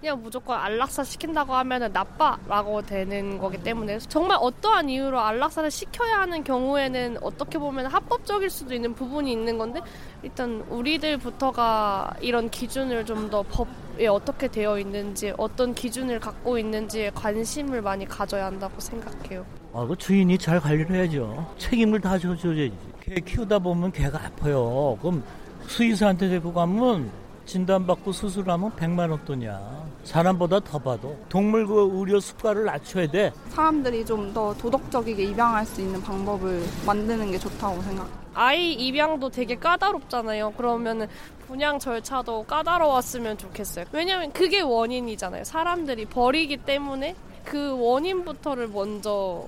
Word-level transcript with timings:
그냥 0.00 0.22
무조건 0.22 0.58
안락사 0.58 1.04
시킨다고 1.04 1.54
하면 1.54 1.90
나빠라고 1.90 2.82
되는 2.82 3.38
거기 3.38 3.56
때문에 3.56 3.98
정말 3.98 4.36
어떠한 4.40 4.90
이유로 4.90 5.18
안락사를 5.18 5.70
시켜야 5.70 6.20
하는 6.20 6.44
경우에는 6.44 7.16
어떻게 7.22 7.58
보면 7.58 7.86
합법적일 7.86 8.50
수도 8.50 8.74
있는 8.74 8.94
부분이 8.94 9.32
있는 9.32 9.56
건데 9.56 9.80
일단 10.22 10.64
우리들부터가 10.68 12.14
이런 12.20 12.50
기준을 12.50 13.04
좀 13.04 13.26
더 13.30 13.42
법에 13.42 14.06
어떻게 14.06 14.46
되어 14.46 14.78
있는지 14.78 15.32
어떤 15.36 15.74
기준을 15.74 16.20
갖고 16.20 16.58
있는지에 16.58 17.10
관심을 17.10 17.82
많이 17.82 18.06
가져야 18.06 18.46
한다고 18.46 18.78
생각해요. 18.78 19.44
아, 19.72 19.84
그 19.84 19.96
주인이 19.96 20.38
잘 20.38 20.60
관리를 20.60 20.94
해야죠. 20.94 21.54
책임을 21.58 22.00
다 22.00 22.16
져줘야지. 22.16 22.72
개 23.02 23.14
키우다 23.16 23.58
보면 23.58 23.90
개가 23.90 24.18
아파요. 24.26 24.96
그럼 25.00 25.24
수의사한테 25.66 26.28
데리고 26.28 26.52
가면 26.52 27.10
진단받고 27.46 28.12
수술하면 28.12 28.72
100만 28.72 29.10
원 29.10 29.24
돈이야. 29.24 29.86
사람보다 30.04 30.60
더 30.60 30.78
봐도 30.78 31.16
동물 31.28 31.66
그 31.66 31.88
의료 31.92 32.20
수가를 32.20 32.64
낮춰야 32.64 33.06
돼. 33.10 33.32
사람들이 33.50 34.04
좀 34.04 34.26
더 34.34 34.52
도덕적이게 34.54 35.22
입양할 35.22 35.64
수 35.64 35.80
있는 35.80 36.02
방법을 36.02 36.62
만드는 36.84 37.30
게 37.30 37.38
좋다고 37.38 37.80
생각. 37.82 38.08
아이 38.34 38.72
입양도 38.72 39.30
되게 39.30 39.56
까다롭잖아요. 39.56 40.52
그러면은 40.52 41.06
분양 41.46 41.78
절차도 41.78 42.42
까다로웠으면 42.44 43.38
좋겠어요. 43.38 43.86
왜냐면 43.92 44.32
그게 44.32 44.60
원인이잖아요. 44.60 45.44
사람들이 45.44 46.04
버리기 46.06 46.58
때문에 46.58 47.14
그 47.44 47.78
원인부터를 47.80 48.68
먼저 48.68 49.44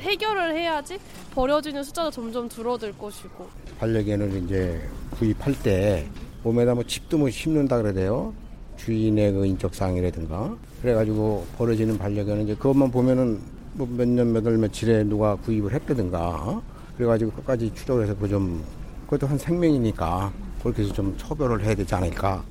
해결을 0.00 0.54
해야지 0.56 0.98
버려지는 1.34 1.82
숫자도 1.82 2.10
점점 2.12 2.48
줄어들 2.48 2.96
것이고. 2.96 3.50
반려견을 3.80 4.44
이제 4.44 4.88
구입할 5.18 5.52
때 5.62 6.08
몸에다 6.42 6.74
뭐 6.74 6.84
칩도 6.84 7.18
뭐 7.18 7.30
심는다 7.30 7.82
그래요. 7.82 8.32
주인의 8.76 9.32
그 9.32 9.46
인적 9.46 9.74
사항이라든가 9.74 10.56
그래가지고 10.80 11.46
버려지는 11.58 11.98
반려견은 11.98 12.44
이제 12.44 12.54
그것만 12.54 12.90
보면은 12.90 13.38
뭐 13.74 13.86
몇 13.86 14.08
년 14.08 14.32
몇 14.32 14.44
월 14.46 14.56
며칠에 14.58 15.04
누가 15.04 15.36
구입을 15.36 15.72
했다든가 15.74 16.62
그래가지고 16.96 17.30
끝까지 17.32 17.72
추적을 17.74 18.04
해서 18.04 18.16
그 18.16 18.26
좀 18.28 18.64
그것도 19.04 19.26
한 19.26 19.38
생명이니까 19.38 20.32
그렇게 20.62 20.82
해서 20.82 20.92
좀 20.94 21.16
처벌을 21.18 21.62
해야 21.64 21.74
되지 21.74 21.94
않을까. 21.94 22.44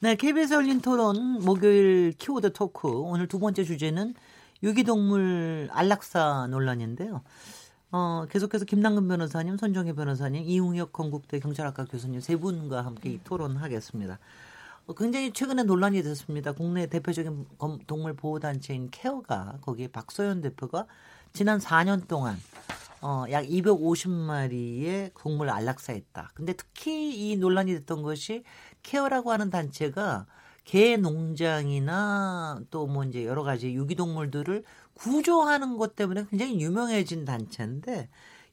네, 0.00 0.14
KBS 0.16 0.54
열린 0.54 0.80
토론 0.80 1.40
목요일 1.44 2.12
키워드 2.16 2.52
토크 2.52 2.88
오늘 2.88 3.26
두 3.26 3.38
번째 3.38 3.64
주제는 3.64 4.14
유기동물 4.62 5.68
안락사 5.72 6.46
논란인데요. 6.50 7.22
어, 7.92 8.24
계속해서 8.30 8.64
김남근 8.66 9.08
변호사님, 9.08 9.56
손정혜 9.56 9.92
변호사님, 9.94 10.44
이웅혁 10.44 10.92
건국대 10.92 11.40
경찰학과 11.40 11.86
교수님 11.86 12.20
세 12.20 12.36
분과 12.36 12.84
함께 12.84 13.10
이 13.10 13.20
토론하겠습니다. 13.24 14.18
어, 14.86 14.94
굉장히 14.94 15.32
최근에 15.32 15.64
논란이 15.64 16.02
됐습니다. 16.04 16.52
국내 16.52 16.86
대표적인 16.86 17.46
동물 17.88 18.14
보호단체인 18.14 18.90
케어가 18.92 19.58
거기에 19.62 19.88
박소연 19.88 20.40
대표가 20.40 20.86
지난 21.32 21.58
4년 21.58 22.06
동안 22.06 22.36
어, 23.02 23.24
약 23.30 23.44
250마리의 23.44 25.12
동물을 25.18 25.50
안락사했다. 25.52 26.30
근데 26.34 26.52
특히 26.52 27.32
이 27.32 27.36
논란이 27.36 27.72
됐던 27.74 28.02
것이 28.02 28.44
케어라고 28.84 29.32
하는 29.32 29.50
단체가 29.50 30.26
개 30.64 30.96
농장이나 30.96 32.60
또 32.70 32.86
뭐 32.86 33.02
이제 33.04 33.24
여러 33.24 33.42
가지 33.42 33.74
유기동물들을 33.74 34.62
구조하는 35.00 35.78
것 35.78 35.96
때문에 35.96 36.26
굉장히 36.30 36.60
유명해진 36.60 37.24
단체인데 37.24 38.08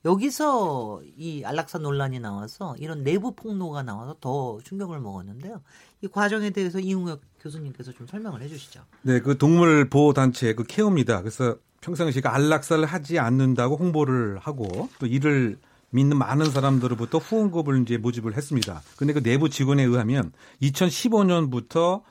여기서 0.05 1.01
이 1.17 1.43
안락사 1.43 1.79
논란이 1.79 2.19
나와서 2.19 2.75
이런 2.79 3.03
내부 3.03 3.35
폭로가 3.35 3.83
나와서 3.83 4.15
더 4.21 4.57
충격을 4.63 4.99
먹었는데요. 4.99 5.61
이 6.01 6.07
과정에 6.07 6.51
대해서 6.51 6.79
이웅혁 6.79 7.21
교수님께서 7.41 7.91
좀 7.91 8.07
설명을 8.07 8.41
해 8.41 8.47
주시죠. 8.47 8.81
네, 9.01 9.19
그 9.19 9.37
동물 9.37 9.89
보호 9.89 10.13
단체 10.13 10.53
그 10.53 10.63
케어입니다. 10.63 11.21
그래서 11.21 11.57
평상시가 11.81 12.33
안락사를 12.33 12.85
하지 12.85 13.19
않는다고 13.19 13.75
홍보를 13.75 14.37
하고 14.39 14.89
또 14.99 15.05
이를 15.05 15.57
믿는 15.89 16.17
많은 16.17 16.51
사람들로부터 16.51 17.17
후원금을 17.17 17.81
이제 17.81 17.97
모집을 17.97 18.35
했습니다. 18.35 18.81
근데 18.97 19.13
그 19.13 19.21
내부 19.21 19.49
직원에 19.49 19.83
의하면 19.83 20.31
2015년부터 20.61 22.01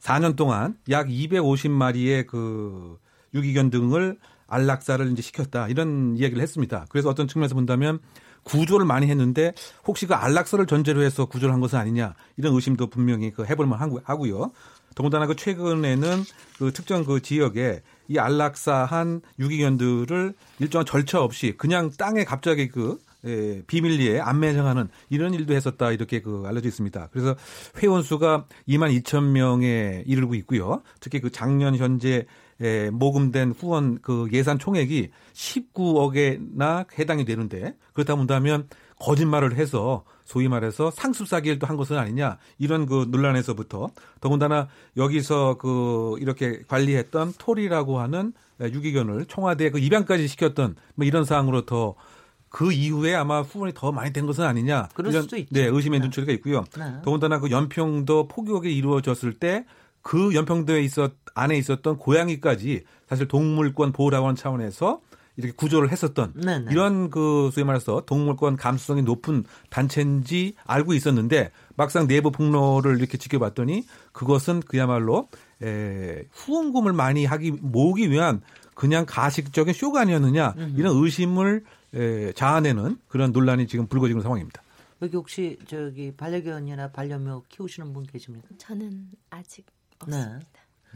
4년 0.00 0.36
동안 0.36 0.76
약 0.90 1.08
250마리의 1.08 2.26
그 2.26 2.98
유기견 3.34 3.70
등을 3.70 4.18
안락사를 4.46 5.10
이제 5.12 5.22
시켰다 5.22 5.68
이런 5.68 6.16
이야기를 6.16 6.42
했습니다. 6.42 6.86
그래서 6.88 7.08
어떤 7.08 7.26
측면에서 7.26 7.54
본다면 7.54 7.98
구조를 8.44 8.86
많이 8.86 9.06
했는데 9.08 9.52
혹시 9.86 10.06
그 10.06 10.14
안락사를 10.14 10.64
전제로 10.66 11.02
해서 11.02 11.26
구조를 11.26 11.52
한 11.52 11.60
것은 11.60 11.78
아니냐 11.78 12.14
이런 12.36 12.54
의심도 12.54 12.88
분명히 12.88 13.30
그 13.30 13.44
해볼만 13.46 13.78
하고요. 14.04 14.52
더군다나 14.94 15.26
그 15.26 15.34
최근에는 15.34 16.22
그 16.58 16.72
특정 16.72 17.04
그 17.04 17.20
지역에 17.20 17.82
이 18.06 18.18
안락사한 18.18 19.22
유기견들을 19.38 20.34
일정한 20.60 20.86
절차 20.86 21.22
없이 21.22 21.54
그냥 21.56 21.90
땅에 21.96 22.24
갑자기 22.24 22.68
그 22.68 22.98
예, 23.26 23.62
비밀리에 23.66 24.20
안매장하는 24.20 24.88
이런 25.08 25.32
일도 25.32 25.54
했었다 25.54 25.90
이렇게 25.92 26.20
그 26.20 26.44
알려져 26.46 26.68
있습니다. 26.68 27.08
그래서 27.10 27.34
회원 27.82 28.02
수가 28.02 28.44
2만 28.68 29.02
2천 29.02 29.30
명에 29.30 30.04
이르고 30.06 30.34
있고요. 30.34 30.82
특히 31.00 31.20
그 31.20 31.30
작년 31.30 31.74
현재 31.74 32.26
에, 32.60 32.90
모금된 32.90 33.52
후원 33.58 33.98
그 34.00 34.28
예산 34.32 34.58
총액이 34.58 35.10
19억에나 35.32 36.86
해당이 36.98 37.24
되는데 37.24 37.76
그렇다 37.92 38.14
본다면 38.16 38.68
거짓말을 39.00 39.56
해서 39.56 40.04
소위 40.24 40.48
말해서 40.48 40.90
상습 40.90 41.28
사기를 41.28 41.58
또 41.58 41.66
한 41.66 41.76
것은 41.76 41.98
아니냐 41.98 42.38
이런 42.58 42.86
그 42.86 43.06
논란에서부터 43.10 43.88
더군다나 44.20 44.68
여기서 44.96 45.56
그 45.58 46.16
이렇게 46.20 46.62
관리했던 46.68 47.34
톨이라고 47.38 47.98
하는 47.98 48.32
유기견을 48.60 49.26
청와대 49.26 49.70
그 49.70 49.78
입양까지 49.78 50.28
시켰던 50.28 50.76
뭐 50.94 51.04
이런 51.06 51.24
사항으로 51.24 51.66
더그 51.66 52.72
이후에 52.72 53.14
아마 53.14 53.40
후원이 53.42 53.72
더 53.74 53.92
많이 53.92 54.12
된 54.12 54.26
것은 54.26 54.44
아니냐 54.44 54.88
그럴 54.94 55.12
수도 55.12 55.36
있죠. 55.36 55.52
네 55.52 55.66
의심의 55.66 55.98
네. 55.98 56.04
눈초리가 56.04 56.32
있고요. 56.34 56.64
네. 56.78 56.84
더군다나 57.02 57.40
그 57.40 57.50
연평도 57.50 58.28
포교가 58.28 58.68
이루어졌을 58.68 59.34
때 59.34 59.64
그 60.04 60.34
연평도에 60.34 60.82
있었 60.82 61.12
안에 61.34 61.56
있었던 61.56 61.96
고양이까지 61.96 62.84
사실 63.08 63.26
동물권 63.26 63.92
보호라고 63.92 64.26
하는 64.26 64.36
차원에서 64.36 65.00
이렇게 65.36 65.52
구조를 65.56 65.90
했었던 65.90 66.32
네네. 66.34 66.70
이런 66.70 67.10
그 67.10 67.50
소위 67.52 67.64
말해서 67.64 68.02
동물권 68.06 68.56
감수성이 68.56 69.02
높은 69.02 69.44
단체인지 69.70 70.54
알고 70.64 70.92
있었는데 70.92 71.50
막상 71.74 72.06
내부 72.06 72.30
폭로를 72.30 72.98
이렇게 72.98 73.18
지켜봤더니 73.18 73.84
그것은 74.12 74.60
그야말로 74.60 75.28
에, 75.62 76.24
후원금을 76.30 76.92
많이 76.92 77.24
하기 77.24 77.52
모으기 77.62 78.10
위한 78.10 78.42
그냥 78.74 79.06
가식적인 79.08 79.72
쇼가 79.72 80.02
아니었느냐 80.02 80.54
이런 80.76 81.02
의심을 81.02 81.64
에, 81.94 82.32
자아내는 82.32 82.98
그런 83.08 83.32
논란이 83.32 83.66
지금 83.66 83.86
불거지는 83.86 84.22
상황입니다. 84.22 84.62
여기 85.02 85.16
혹시 85.16 85.58
저기 85.66 86.12
반려견이나 86.14 86.92
반려묘 86.92 87.44
키우시는 87.48 87.92
분 87.92 88.04
계십니까? 88.04 88.48
저는 88.58 89.08
아직 89.30 89.66
네. 90.08 90.38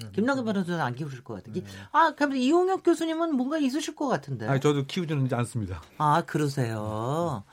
음. 0.03 0.13
김남근 0.13 0.45
변호사는 0.45 0.81
안 0.81 0.95
키우실 0.95 1.25
것 1.25 1.35
같아요. 1.35 1.55
네. 1.55 1.65
아, 1.93 2.13
그럼 2.15 2.37
이용혁 2.37 2.83
교수님은 2.83 3.35
뭔가 3.35 3.59
있으실 3.59 3.95
것 3.97 4.09
같은데. 4.09 4.47
아니, 4.47 4.61
저도 4.61 4.87
키우지는 4.87 5.29
않습니다. 5.33 5.83
아, 5.99 6.23
그러세요. 6.23 7.45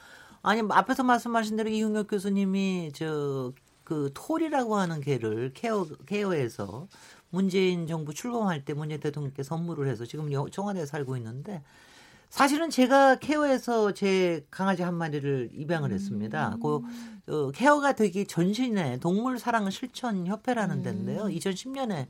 아니, 0.42 0.62
앞에서 0.70 1.04
말씀하신 1.04 1.56
대로 1.56 1.70
이용혁 1.70 2.08
교수님이 2.08 2.92
저, 2.94 3.52
그, 3.84 4.12
톨이라고 4.14 4.76
하는 4.76 5.02
개를 5.02 5.52
케어, 5.54 5.88
케어해서 6.06 6.88
문재인 7.30 7.88
정부 7.88 8.14
출범할 8.14 8.64
때 8.64 8.74
문재인 8.74 9.02
대통령께 9.02 9.44
선물을 9.44 9.88
해서 9.88 10.06
지금 10.06 10.30
청와대에 10.52 10.86
살고 10.86 11.18
있는데 11.18 11.64
사실은 12.30 12.70
제가 12.70 13.16
케어에서 13.16 13.94
제 13.94 14.46
강아지 14.52 14.84
한 14.84 14.96
마리를 14.96 15.52
입양을 15.54 15.92
했습니다. 15.92 16.56
음. 16.56 16.60
그 16.60 16.82
어, 17.28 17.52
케어가 17.52 17.94
되기 17.94 18.26
전신에 18.26 19.00
동물 19.00 19.40
사랑 19.40 19.70
실천 19.70 20.28
협회라는 20.28 20.78
음. 20.78 20.84
데인데요. 20.84 21.24
2010년에 21.26 22.08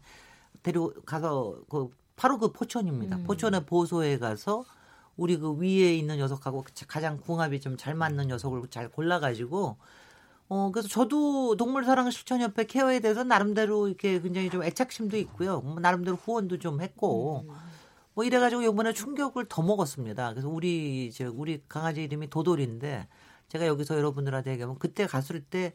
데려가서 0.64 1.60
그 1.70 1.90
바로 2.16 2.38
그 2.38 2.52
포천입니다. 2.52 3.18
음. 3.18 3.24
포천의 3.24 3.66
보소에 3.66 4.18
가서 4.18 4.66
우리 5.18 5.38
그 5.38 5.54
위에 5.54 5.96
있는 5.96 6.18
녀석하고 6.18 6.66
가장 6.88 7.18
궁합이 7.20 7.62
좀 7.62 7.78
잘 7.78 7.96
맞는 7.96 8.28
녀석을 8.28 8.64
잘 8.70 8.90
골라가지고 8.90 9.78
어 10.48 10.72
그래서 10.72 10.88
저도 10.88 11.56
동물사랑 11.56 12.12
실천협회 12.12 12.66
케어에 12.66 13.00
대해서 13.00 13.24
나름대로 13.24 13.88
이렇게 13.88 14.22
굉장히 14.22 14.50
좀 14.50 14.64
애착심도 14.64 15.18
있고요. 15.18 15.62
뭐 15.62 15.80
나름대로 15.80 16.18
후원도 16.18 16.60
좀 16.60 16.82
했고 16.82 17.46
음. 17.50 17.56
뭐 18.14 18.24
이래가지고 18.24 18.62
이번에 18.62 18.94
충격을 18.94 19.46
더 19.50 19.62
먹었습니다. 19.62 20.32
그래서 20.32 20.50
우리 20.50 21.12
저 21.14 21.32
우리 21.34 21.62
강아지 21.68 22.04
이름이 22.04 22.30
도돌인데 22.30 23.08
제가 23.50 23.68
여기서 23.68 23.98
여러분들한테 23.98 24.52
얘기하면 24.52 24.78
그때 24.80 25.06
갔을 25.06 25.42
때 25.42 25.74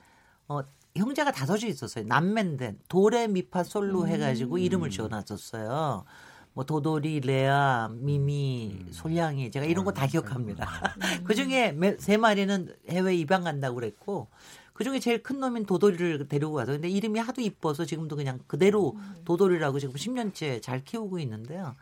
어, 0.49 0.63
형제가 0.97 1.33
다섯이 1.33 1.69
있었어요. 1.69 2.05
남매인데 2.07 2.77
도레 2.89 3.29
미파 3.29 3.63
솔로 3.65 4.03
음. 4.03 4.09
해가지고 4.09 4.59
이름을 4.59 4.91
지어놨었어요. 4.91 6.05
뭐 6.53 6.65
도돌이, 6.65 7.21
레아, 7.21 7.91
미미, 7.93 8.77
음. 8.81 8.89
솔향이 8.91 9.51
제가 9.53 9.67
이런 9.67 9.85
거다 9.85 10.03
아, 10.03 10.07
기억합니다. 10.07 10.67
음. 10.97 11.01
그 11.25 11.35
중에 11.35 11.77
세 11.99 12.17
마리는 12.17 12.75
해외 12.89 13.15
입양 13.15 13.45
간다고 13.45 13.77
그랬고 13.77 14.29
그 14.73 14.83
중에 14.83 14.99
제일 14.99 15.23
큰 15.23 15.39
놈인 15.39 15.67
도돌이를 15.67 16.27
데리고 16.27 16.55
가서 16.55 16.73
근데 16.73 16.89
이름이 16.89 17.21
하도 17.21 17.41
이뻐서 17.41 17.85
지금도 17.85 18.17
그냥 18.17 18.41
그대로 18.47 18.95
음. 18.97 19.15
도돌이라고 19.25 19.79
지금 19.79 19.95
10년째 19.95 20.61
잘 20.63 20.83
키우고 20.83 21.21
있는데요. 21.21 21.77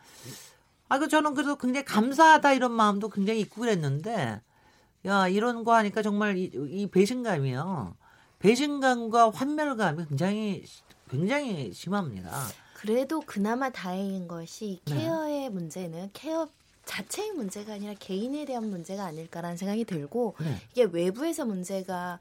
아, 0.90 0.98
그 0.98 1.08
저는 1.08 1.34
그래서 1.34 1.56
굉장히 1.56 1.84
감사하다 1.84 2.52
이런 2.52 2.72
마음도 2.72 3.08
굉장히 3.08 3.40
있고 3.40 3.62
그랬는데 3.62 4.40
야 5.08 5.26
이런 5.26 5.64
거 5.64 5.74
하니까 5.74 6.02
정말 6.02 6.36
이, 6.36 6.50
이 6.54 6.86
배신감이요. 6.90 7.96
배신감과 8.38 9.30
환멸감이 9.30 10.04
굉장히 10.06 10.64
굉장히 11.10 11.72
심합니다. 11.72 12.30
그래도 12.74 13.20
그나마 13.20 13.70
다행인 13.70 14.28
것이 14.28 14.80
네. 14.84 14.94
케어의 14.94 15.40
네. 15.40 15.48
문제는 15.48 16.10
케어 16.12 16.48
자체의 16.88 17.32
문제가 17.32 17.74
아니라 17.74 17.92
개인에 17.98 18.46
대한 18.46 18.70
문제가 18.70 19.04
아닐까라는 19.04 19.58
생각이 19.58 19.84
들고 19.84 20.34
네. 20.40 20.56
이게 20.72 20.84
외부에서 20.84 21.44
문제가 21.44 22.18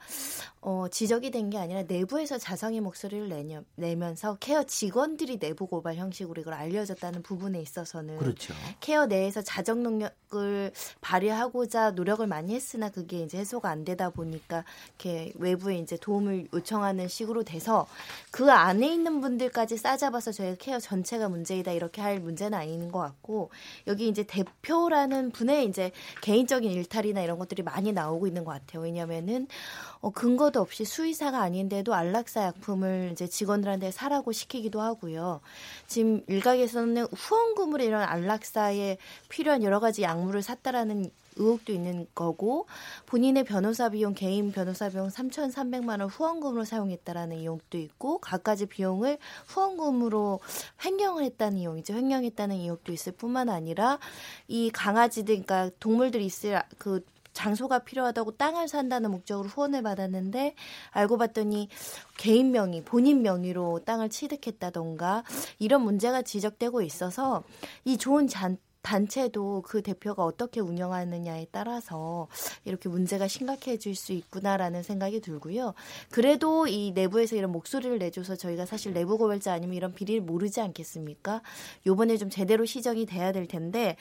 어, 0.61 0.87
지적이 0.91 1.31
된 1.31 1.47
게 1.47 1.57
아니라 1.57 1.83
내부에서 1.83 2.37
자성의 2.37 2.81
목소리를 2.81 3.29
내녀, 3.29 3.61
내면서 3.75 4.35
케어 4.41 4.63
직원들이 4.63 5.39
내부 5.39 5.65
고발 5.65 5.95
형식으로 5.95 6.41
이걸 6.41 6.55
알려졌다는 6.55 7.21
부분에 7.23 7.61
있어서는 7.61 8.17
그렇죠. 8.17 8.53
케어 8.81 9.05
내에서 9.05 9.41
자정 9.41 9.81
능력을 9.81 10.71
발휘하고자 10.99 11.91
노력을 11.91 12.25
많이 12.27 12.53
했으나 12.53 12.89
그게 12.89 13.21
이제 13.23 13.37
해소가 13.37 13.69
안 13.69 13.85
되다 13.85 14.09
보니까 14.09 14.65
이렇게 14.87 15.31
외부에 15.35 15.77
이제 15.77 15.95
도움을 15.95 16.49
요청하는 16.53 17.07
식으로 17.07 17.43
돼서 17.43 17.87
그 18.29 18.51
안에 18.51 18.91
있는 18.93 19.21
분들까지 19.21 19.77
싸잡아서 19.77 20.33
저희가 20.33 20.55
케어 20.59 20.79
전체가 20.81 21.29
문제이다 21.29 21.71
이렇게 21.71 22.01
할 22.01 22.19
문제는 22.19 22.57
아닌 22.57 22.91
것 22.91 22.99
같고 22.99 23.51
여기 23.87 24.09
이제 24.09 24.23
대 24.23 24.43
표라는 24.61 25.31
분의 25.31 25.65
이제 25.65 25.91
개인적인 26.21 26.69
일탈이나 26.71 27.21
이런 27.21 27.39
것들이 27.39 27.63
많이 27.63 27.91
나오고 27.91 28.27
있는 28.27 28.43
것 28.43 28.51
같아요. 28.51 28.83
왜냐면은 28.83 29.47
어, 29.99 30.09
근거도 30.09 30.61
없이 30.61 30.85
수의사가 30.85 31.41
아닌데도 31.41 31.93
안락사 31.93 32.43
약품을 32.43 33.09
이제 33.13 33.27
직원들한테 33.27 33.91
사라고 33.91 34.31
시키기도 34.31 34.81
하고요. 34.81 35.41
지금 35.87 36.21
일각에서는 36.27 37.07
후원금으로 37.13 37.83
이런 37.83 38.03
안락사에 38.03 38.97
필요한 39.29 39.63
여러 39.63 39.79
가지 39.79 40.03
약물을 40.03 40.41
샀다라는 40.41 41.11
의혹도 41.37 41.71
있는 41.71 42.07
거고 42.13 42.67
본인의 43.05 43.43
변호사 43.43 43.89
비용 43.89 44.13
개인 44.13 44.51
변호사 44.51 44.89
비용 44.89 45.07
3,300만 45.07 45.99
원 45.99 46.03
후원금으로 46.03 46.65
사용했다라는 46.65 47.37
의혹도 47.37 47.77
있고 47.77 48.19
갖가지 48.19 48.65
비용을 48.65 49.17
후원금으로 49.47 50.39
횡령을 50.83 51.23
했다는 51.23 51.57
의혹이죠. 51.59 51.93
횡령했다는 51.93 52.55
의혹도 52.57 52.91
있을 52.91 53.13
뿐만 53.13 53.49
아니라 53.49 53.99
이 54.47 54.69
강아지들 54.71 55.43
그러니까 55.43 55.69
동물들이 55.79 56.25
있을 56.25 56.61
그 56.77 57.03
장소가 57.37 57.79
필요하다고 57.79 58.31
땅을 58.31 58.67
산다는 58.67 59.11
목적으로 59.11 59.47
후원을 59.47 59.83
받았는데 59.83 60.55
알고 60.89 61.19
봤더니 61.19 61.69
개인 62.17 62.51
명의, 62.51 62.83
본인 62.83 63.21
명의로 63.21 63.81
땅을 63.85 64.09
취득했다던가 64.09 65.23
이런 65.59 65.83
문제가 65.83 66.23
지적되고 66.23 66.81
있어서 66.81 67.43
이 67.85 67.97
좋은 67.97 68.27
잔, 68.27 68.57
단체도 68.87 69.63
그 69.65 69.81
대표가 69.81 70.23
어떻게 70.23 70.61
운영하느냐에 70.61 71.47
따라서 71.51 72.29
이렇게 72.63 72.87
문제가 72.87 73.27
심각해질 73.27 73.95
수 73.95 74.13
있구나라는 74.13 74.81
생각이 74.81 75.19
들고요. 75.19 75.73
그래도 76.09 76.67
이 76.67 76.93
내부에서 76.95 77.35
이런 77.35 77.51
목소리를 77.51 77.99
내줘서 77.99 78.37
저희가 78.37 78.65
사실 78.65 78.93
내부 78.93 79.17
고발자 79.17 79.51
아니면 79.51 79.75
이런 79.75 79.93
비리를 79.93 80.21
모르지 80.21 80.61
않겠습니까? 80.61 81.41
요번에 81.85 82.15
좀 82.15 82.29
제대로 82.29 82.63
시정이 82.63 83.07
돼야 83.07 83.33
될 83.33 83.45
텐데 83.45 83.97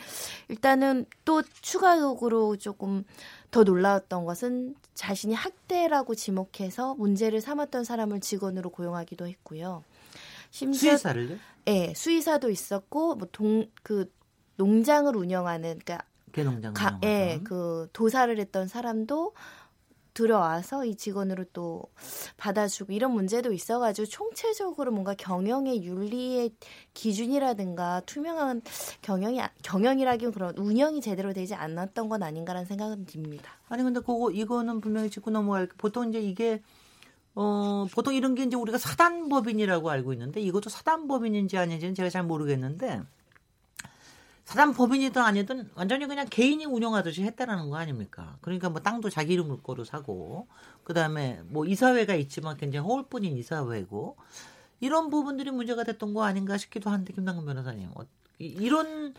일단은 0.47 1.06
또 1.25 1.43
추가 1.62 1.94
의혹으로 1.94 2.56
조금 2.56 3.03
더 3.50 3.65
놀라웠던 3.65 4.25
것은 4.25 4.77
자신이 4.94 5.35
학대라고 5.35 6.15
지목해서 6.15 6.94
문제를 6.94 7.41
삼았던 7.41 7.83
사람을 7.83 8.21
직원으로 8.21 8.71
고용하기도 8.71 9.27
했고요. 9.27 9.83
심지어 10.53 10.91
수의사를요? 10.91 11.38
네, 11.65 11.93
수의사도 11.97 12.50
있었고 12.50 13.17
뭐 13.17 13.27
동 13.33 13.67
그 13.83 14.09
농장을 14.56 15.14
운영하는 15.17 15.79
그러니까 15.85 16.05
개농장 16.32 16.75
가, 16.75 16.99
예, 17.05 17.41
그 17.44 17.88
도사를 17.93 18.38
했던 18.38 18.69
사람도 18.69 19.32
들어와서 20.17 20.87
이 20.87 20.97
직원으로 20.97 21.44
또 21.53 21.85
받아주고 22.38 22.94
이런 22.94 23.12
문제도 23.12 23.53
있어가지고 23.53 24.06
총체적으로 24.06 24.91
뭔가 24.91 25.14
경영의 25.14 25.85
윤리의 25.85 26.53
기준이라든가 26.94 28.00
투명한 28.06 28.62
경영이 29.03 29.41
경영이라기엔 29.62 30.32
그런 30.32 30.56
운영이 30.56 31.02
제대로 31.02 31.35
되지 31.35 31.55
않았던 31.55 32.09
건 32.09 32.23
아닌가라는 32.23 32.64
생각은 32.64 33.05
듭니다. 33.05 33.52
아니 33.69 33.82
근데 33.82 34.00
그거 34.00 34.31
이거는 34.31 34.81
분명히 34.81 35.11
짚고 35.11 35.31
넘어갈 35.31 35.69
보통 35.76 36.09
이제 36.09 36.19
이게 36.19 36.62
어 37.35 37.87
보통 37.93 38.14
이런 38.14 38.35
게 38.35 38.44
이제 38.44 38.56
우리가 38.56 38.79
사단법인이라고 38.79 39.91
알고 39.91 40.14
있는데 40.14 40.41
이것도 40.41 40.70
사단법인인지 40.70 41.59
아닌지는 41.59 41.94
제가 41.94 42.09
잘 42.09 42.23
모르겠는데 42.23 43.02
사단 44.46 44.75
법인이든 44.75 45.20
아니든 45.20 45.70
완전히 45.75 46.06
그냥 46.06 46.25
개인이 46.31 46.64
운영하듯이 46.64 47.25
했다라는 47.25 47.69
거 47.69 47.76
아닙니까? 47.76 48.38
그러니까 48.40 48.70
뭐 48.70 48.81
땅도 48.81 49.10
자기 49.10 49.32
이름 49.32 49.60
거로 49.60 49.82
사고 49.82 50.46
그다음에 50.84 51.40
뭐 51.46 51.66
이사회가 51.66 52.14
있지만 52.14 52.56
굉장히 52.56 52.87
허울뿐인 52.87 53.37
이사회고 53.37 54.16
이런 54.78 55.10
부분들이 55.10 55.50
문제가 55.50 55.82
됐던 55.82 56.14
거 56.14 56.23
아닌가 56.23 56.56
싶기도 56.59 56.90
한데 56.90 57.12
김남근 57.12 57.44
변호사님 57.44 57.90
어, 57.97 58.06
이런 58.38 59.14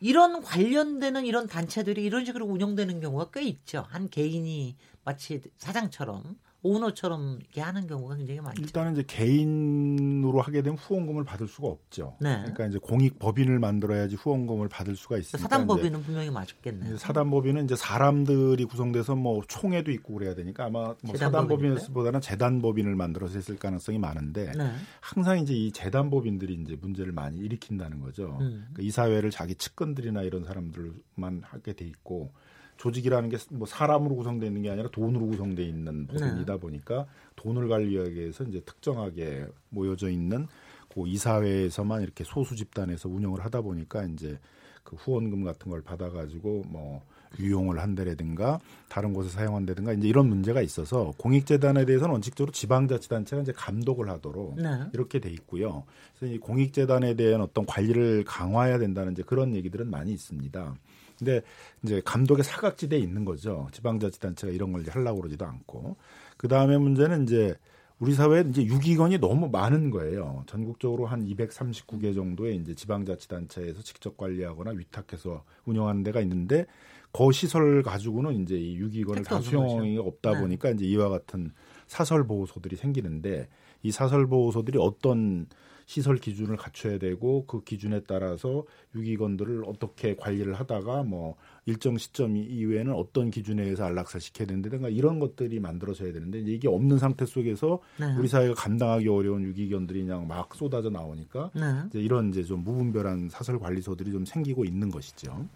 이런 0.00 0.42
관련되는 0.42 1.24
이런 1.24 1.46
단체들이 1.46 2.04
이런 2.04 2.26
식으로 2.26 2.44
운영되는 2.44 3.00
경우가 3.00 3.30
꽤 3.32 3.44
있죠. 3.44 3.86
한 3.88 4.10
개인이 4.10 4.76
마치 5.04 5.40
사장처럼 5.56 6.36
오너처럼 6.66 7.38
이렇게 7.40 7.60
하는 7.60 7.86
경우가 7.86 8.16
굉장히 8.16 8.40
많죠. 8.40 8.62
일단은 8.62 8.92
이제 8.92 9.04
개인으로 9.06 10.40
하게 10.40 10.62
되면 10.62 10.78
후원금을 10.78 11.24
받을 11.24 11.46
수가 11.46 11.68
없죠. 11.68 12.16
네. 12.20 12.36
그러니까 12.38 12.66
이제 12.66 12.78
공익 12.78 13.18
법인을 13.18 13.58
만들어야지 13.58 14.16
후원금을 14.16 14.68
받을 14.68 14.96
수가 14.96 15.18
있으니까 15.18 15.38
사단 15.38 15.66
법인은 15.66 16.02
분명히 16.02 16.30
맞겠네요. 16.30 16.96
사단 16.96 17.30
법인은 17.30 17.64
이제 17.64 17.76
사람들이 17.76 18.64
구성돼서 18.64 19.14
뭐 19.14 19.42
총회도 19.46 19.90
있고 19.92 20.14
그래야 20.14 20.34
되니까 20.34 20.66
아마 20.66 20.94
뭐 21.02 21.16
사단 21.16 21.48
법인보다는 21.48 22.20
재단 22.20 22.60
법인을 22.60 22.94
만들어서 22.96 23.34
했을 23.36 23.56
가능성이 23.56 23.98
많은데 23.98 24.52
네. 24.56 24.70
항상 25.00 25.38
이제 25.38 25.54
이 25.54 25.72
재단 25.72 26.10
법인들이 26.10 26.54
이제 26.54 26.76
문제를 26.80 27.12
많이 27.12 27.38
일으킨다는 27.38 28.00
거죠. 28.00 28.38
음. 28.40 28.66
그러니까 28.72 28.82
이사회를 28.82 29.30
자기 29.30 29.54
측근들이나 29.54 30.22
이런 30.22 30.44
사람들만 30.44 31.42
하게 31.42 31.72
돼 31.74 31.84
있고 31.84 32.32
조직이라는 32.76 33.28
게 33.30 33.36
뭐 33.50 33.66
사람으로 33.66 34.16
구성되어 34.16 34.48
있는 34.48 34.62
게 34.62 34.70
아니라 34.70 34.88
돈으로 34.90 35.26
구성되어 35.26 35.64
있는 35.64 36.06
법인이다 36.06 36.52
네. 36.54 36.60
보니까 36.60 37.06
돈을 37.36 37.68
관리하기 37.68 38.14
위해서 38.14 38.44
이제 38.44 38.60
특정하게 38.60 39.46
모여져 39.68 40.08
있는 40.08 40.46
그 40.92 41.06
이사회에서만 41.06 42.02
이렇게 42.02 42.24
소수 42.24 42.56
집단에서 42.56 43.08
운영을 43.08 43.44
하다 43.44 43.60
보니까 43.62 44.04
이제 44.04 44.38
그 44.82 44.96
후원금 44.96 45.44
같은 45.44 45.70
걸 45.70 45.82
받아가지고 45.82 46.64
뭐 46.68 47.02
유용을 47.38 47.80
한다라든가 47.80 48.60
다른 48.88 49.12
곳에 49.12 49.28
사용한다든가 49.28 49.92
이제 49.92 50.08
이런 50.08 50.28
문제가 50.28 50.62
있어서 50.62 51.12
공익재단에 51.18 51.84
대해서는 51.84 52.12
원칙적으로 52.12 52.52
지방자치단체가 52.52 53.42
이제 53.42 53.52
감독을 53.52 54.08
하도록 54.08 54.56
네. 54.56 54.68
이렇게 54.94 55.18
돼 55.18 55.28
있고요. 55.30 55.84
그래서 56.16 56.34
이 56.34 56.38
공익재단에 56.38 57.14
대한 57.14 57.40
어떤 57.40 57.66
관리를 57.66 58.24
강화해야 58.24 58.78
된다는 58.78 59.12
이제 59.12 59.22
그런 59.22 59.54
얘기들은 59.54 59.90
많이 59.90 60.12
있습니다. 60.12 60.76
근데 61.18 61.42
이제 61.82 62.02
감독의 62.04 62.44
사각지대에 62.44 62.98
있는 62.98 63.24
거죠. 63.24 63.68
지방자치단체가 63.72 64.52
이런 64.52 64.72
걸 64.72 64.84
하려고 64.88 65.20
그러지도 65.20 65.46
않고. 65.46 65.96
그 66.36 66.48
다음에 66.48 66.76
문제는 66.76 67.24
이제 67.24 67.54
우리 67.98 68.12
사회에 68.12 68.44
이제 68.50 68.62
유기견이 68.64 69.18
너무 69.18 69.48
많은 69.48 69.90
거예요. 69.90 70.44
전국적으로 70.46 71.06
한 71.06 71.24
239개 71.24 72.14
정도의 72.14 72.56
이제 72.56 72.74
지방자치단체에서 72.74 73.82
직접 73.82 74.16
관리하거나 74.18 74.72
위탁해서 74.72 75.44
운영하는 75.64 76.02
데가 76.02 76.20
있는데 76.20 76.66
그 77.12 77.32
시설 77.32 77.82
가지고는 77.82 78.42
이제 78.42 78.56
이 78.56 78.76
유기견을 78.76 79.24
다 79.24 79.40
수용이 79.40 79.96
없다 79.96 80.32
네. 80.32 80.40
보니까 80.40 80.70
이제 80.70 80.84
이와 80.84 81.08
같은 81.08 81.52
사설 81.86 82.26
보호소들이 82.26 82.76
생기는데 82.76 83.48
이 83.82 83.90
사설 83.90 84.26
보호소들이 84.26 84.78
어떤 84.78 85.46
시설 85.86 86.16
기준을 86.16 86.56
갖춰야 86.56 86.98
되고 86.98 87.46
그 87.46 87.62
기준에 87.62 88.00
따라서 88.00 88.64
유기견들을 88.94 89.64
어떻게 89.66 90.16
관리를 90.16 90.54
하다가 90.54 91.04
뭐 91.04 91.36
일정 91.64 91.96
시점 91.96 92.36
이후에는 92.36 92.92
어떤 92.92 93.30
기준에 93.30 93.62
의해서 93.62 93.84
안락사 93.84 94.18
시켜야 94.18 94.48
된다든가 94.48 94.88
이런 94.88 95.20
것들이 95.20 95.60
만들어져야 95.60 96.12
되는데 96.12 96.40
이게 96.40 96.68
없는 96.68 96.98
상태 96.98 97.24
속에서 97.24 97.80
네. 97.98 98.16
우리 98.16 98.26
사회가 98.26 98.54
감당하기 98.54 99.08
어려운 99.08 99.44
유기견들이 99.44 100.02
그냥 100.02 100.26
막 100.26 100.54
쏟아져 100.56 100.90
나오니까 100.90 101.52
네. 101.54 101.84
이제 101.86 102.00
이런 102.00 102.30
이제 102.30 102.42
좀 102.42 102.64
무분별한 102.64 103.28
사설 103.28 103.60
관리소들이 103.60 104.10
좀 104.10 104.24
생기고 104.24 104.64
있는 104.64 104.90
것이죠. 104.90 105.46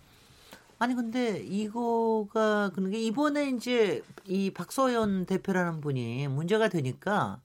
아니 0.78 0.94
근데 0.94 1.40
이거가 1.40 2.70
그런 2.72 2.90
게 2.90 3.00
이번에 3.00 3.50
이제 3.50 4.02
이 4.26 4.50
박소연 4.50 5.26
대표라는 5.26 5.80
분이 5.80 6.28
문제가 6.28 6.68
되니까 6.68 7.40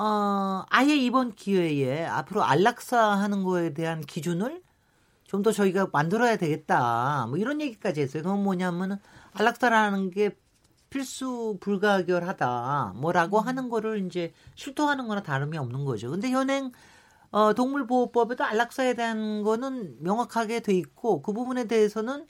어, 0.00 0.64
아예 0.70 0.96
이번 0.96 1.34
기회에 1.34 2.06
앞으로 2.06 2.42
안락사 2.42 2.98
하는 2.98 3.44
거에 3.44 3.74
대한 3.74 4.00
기준을 4.00 4.62
좀 5.24 5.42
더 5.42 5.52
저희가 5.52 5.88
만들어야 5.92 6.36
되겠다. 6.36 7.26
뭐 7.28 7.36
이런 7.38 7.60
얘기까지 7.60 8.00
했어요. 8.00 8.22
그건 8.24 8.42
뭐냐면은 8.42 8.96
안락사라는 9.34 10.10
게 10.10 10.36
필수 10.88 11.58
불가결하다. 11.60 12.94
뭐라고 12.96 13.38
음. 13.40 13.46
하는 13.46 13.68
거를 13.68 14.04
이제 14.06 14.32
실토하는 14.56 15.06
거나 15.06 15.22
다름이 15.22 15.56
없는 15.58 15.84
거죠. 15.84 16.10
근데 16.10 16.30
현행 16.30 16.72
어, 17.30 17.52
동물보호법에도 17.54 18.42
안락사에 18.42 18.94
대한 18.94 19.42
거는 19.44 19.98
명확하게 20.02 20.60
돼 20.60 20.74
있고 20.74 21.22
그 21.22 21.32
부분에 21.32 21.64
대해서는 21.68 22.26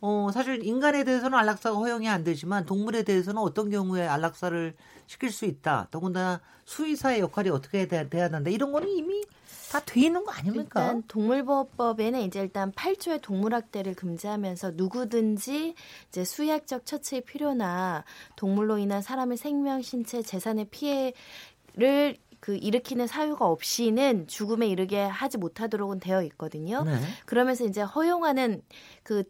어, 0.00 0.30
사실 0.32 0.64
인간에 0.64 1.04
대해서는 1.04 1.36
안락사가 1.38 1.76
허용이 1.76 2.08
안 2.08 2.24
되지만 2.24 2.66
동물에 2.66 3.04
대해서는 3.04 3.40
어떤 3.40 3.70
경우에 3.70 4.06
안락사를 4.06 4.74
시킬 5.06 5.30
수 5.30 5.44
있다. 5.46 5.88
더군다나 5.90 6.40
수의사의 6.64 7.20
역할이 7.20 7.50
어떻게 7.50 7.86
돼야, 7.88 8.08
돼야 8.08 8.24
한다. 8.24 8.50
이런 8.50 8.72
거는 8.72 8.88
이미 8.88 9.22
다 9.70 9.80
돼 9.80 10.02
있는 10.02 10.24
거 10.24 10.30
아닙니까? 10.30 10.80
일단 10.82 11.02
동물보호법에는 11.08 12.20
이제 12.20 12.40
일단 12.40 12.70
8조의 12.72 13.20
동물학대를 13.22 13.94
금지하면서 13.94 14.72
누구든지 14.76 15.74
이제 16.08 16.24
수의학적 16.24 16.86
처치의 16.86 17.22
필요나 17.22 18.04
동물로 18.36 18.78
인한 18.78 19.02
사람의 19.02 19.36
생명, 19.36 19.82
신체, 19.82 20.22
재산의 20.22 20.66
피해를 20.70 22.16
그 22.38 22.56
일으키는 22.56 23.06
사유가 23.06 23.46
없이는 23.46 24.28
죽음에 24.28 24.68
이르게 24.68 25.00
하지 25.00 25.38
못하도록은 25.38 25.98
되어 25.98 26.22
있거든요. 26.24 26.84
네. 26.84 27.00
그러면서 27.24 27.64
이제 27.64 27.80
허용하는 27.80 28.62
그 29.02 29.24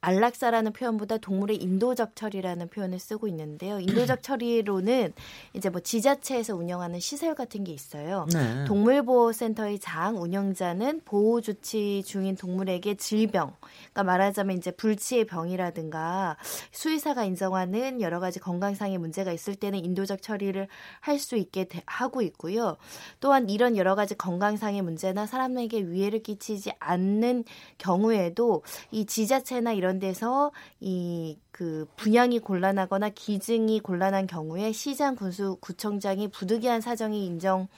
안락사라는 0.00 0.72
표현보다 0.72 1.18
동물의 1.18 1.56
인도적 1.56 2.14
처리라는 2.14 2.68
표현을 2.68 2.98
쓰고 2.98 3.26
있는데요. 3.28 3.80
인도적 3.80 4.22
처리로는 4.22 5.12
이제 5.54 5.70
뭐 5.70 5.80
지자체에서 5.80 6.54
운영하는 6.54 7.00
시설 7.00 7.34
같은 7.34 7.64
게 7.64 7.72
있어요. 7.72 8.26
네. 8.32 8.64
동물보호센터의 8.66 9.80
장 9.80 10.20
운영자는 10.20 11.02
보호 11.04 11.40
조치 11.40 12.02
중인 12.04 12.36
동물에게 12.36 12.94
질병, 12.94 13.54
그러니까 13.60 14.04
말하자면 14.04 14.58
이제 14.58 14.70
불치의 14.70 15.24
병이라든가 15.26 16.36
수의사가 16.70 17.24
인정하는 17.24 18.00
여러 18.00 18.20
가지 18.20 18.38
건강상의 18.38 18.98
문제가 18.98 19.32
있을 19.32 19.54
때는 19.56 19.84
인도적 19.84 20.22
처리를 20.22 20.68
할 21.00 21.24
수 21.24 21.36
있게 21.36 21.66
하고 21.86 22.22
있고요. 22.22 22.76
또한 23.20 23.48
이런 23.48 23.76
여러 23.76 23.94
가지 23.94 24.14
건강상의 24.14 24.82
문제나 24.82 25.26
사람에게 25.26 25.86
위해를 25.86 26.22
끼치지 26.22 26.72
않는 26.78 27.44
경우에도 27.78 28.62
이 28.90 29.06
지자체나 29.06 29.73
이런 29.74 29.98
데서 29.98 30.52
이 30.80 31.36
그 31.54 31.86
분양이 31.94 32.40
곤란하거나 32.40 33.10
기증이 33.10 33.78
곤란한 33.78 34.26
경우에 34.26 34.72
시장 34.72 35.14
군수 35.14 35.56
구청장이 35.60 36.26
부득이한 36.26 36.80
사정이 36.80 37.24
인정 37.24 37.68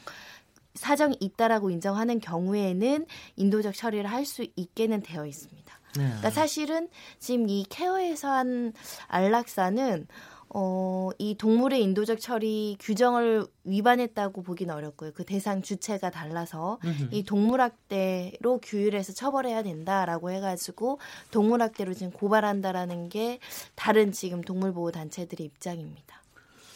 사정이 0.73 1.19
있다라고 1.21 1.69
인정하는 1.71 2.19
경우에는 2.19 3.05
인도적 3.37 3.75
처리를 3.75 4.11
할 4.11 4.25
수 4.25 4.47
있게는 4.57 5.03
되어 5.03 5.27
있습니다. 5.27 5.79
네. 5.99 6.05
그러니까 6.05 6.31
사실은 6.31 6.89
지금 7.19 7.51
이 7.51 7.67
케어에서 7.69 8.31
한 8.31 8.73
안락사는 9.09 10.07
어, 10.49 11.11
이 11.19 11.37
동물의 11.37 11.83
인도적 11.83 12.21
처리 12.21 12.77
규정을 12.81 13.47
위반했다고 13.65 14.43
보기는 14.43 14.75
어렵고요. 14.75 15.13
그 15.15 15.25
대상 15.25 15.63
주체가 15.63 16.11
달라서 16.11 16.79
음흠. 16.85 17.09
이 17.11 17.25
동물학대로 17.25 18.61
규율해서 18.63 19.13
처벌해야 19.13 19.63
된다라고 19.63 20.31
해가지고 20.31 21.01
동물학대로 21.31 21.95
지금 21.95 22.13
고발한다라는 22.13 23.09
게 23.09 23.41
다른 23.75 24.13
지금 24.13 24.41
동물보호 24.41 24.93
단체들의 24.93 25.45
입장입니다. 25.45 26.23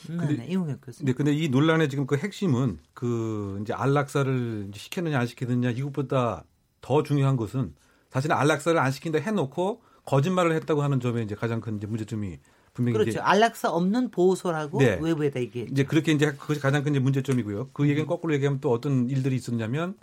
음, 0.09 0.17
근데, 0.17 0.37
네, 0.37 0.47
이용혁 0.47 0.81
교수님. 0.85 1.07
네, 1.07 1.13
근데 1.13 1.33
이 1.33 1.49
논란의 1.49 1.89
지금 1.89 2.07
그 2.07 2.17
핵심은 2.17 2.79
그 2.95 3.59
이제 3.63 3.73
안락사를 3.73 4.71
시켰느냐 4.75 5.19
안 5.19 5.27
시켰느냐 5.27 5.71
이것보다 5.71 6.45
더 6.81 7.03
중요한 7.03 7.37
것은 7.37 7.75
사실은 8.09 8.37
안락사를 8.37 8.79
안 8.79 8.91
시킨다 8.91 9.19
해놓고 9.19 9.83
거짓말을 10.07 10.53
했다고 10.53 10.83
하는 10.83 10.99
점에 10.99 11.23
이제 11.23 11.35
가장 11.35 11.61
큰 11.61 11.77
이제 11.77 11.87
문제점이 11.87 12.39
분명히 12.73 12.95
그렇죠. 12.95 13.11
이제 13.11 13.19
안락사 13.19 13.71
없는 13.71 14.11
보호소라고 14.11 14.79
네. 14.79 14.99
외부에다 15.01 15.41
얘기 15.41 15.67
이제 15.71 15.85
그렇게 15.85 16.13
이제 16.13 16.33
그것이 16.33 16.61
가장 16.61 16.83
큰 16.83 17.01
문제점이고요. 17.03 17.71
그 17.73 17.85
얘기는 17.85 18.05
음. 18.05 18.07
거꾸로 18.07 18.35
얘기하면 18.35 18.61
또 18.61 18.71
어떤 18.71 19.09
일들이 19.09 19.37
있었냐면 19.37 19.97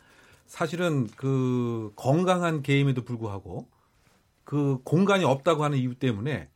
사실은 0.45 1.07
그 1.15 1.91
건강한 1.95 2.61
개임에도 2.61 3.03
불구하고 3.03 3.67
그 4.43 4.79
공간이 4.83 5.25
없다고 5.25 5.63
하는 5.63 5.77
이유 5.77 5.95
때문에 5.95 6.49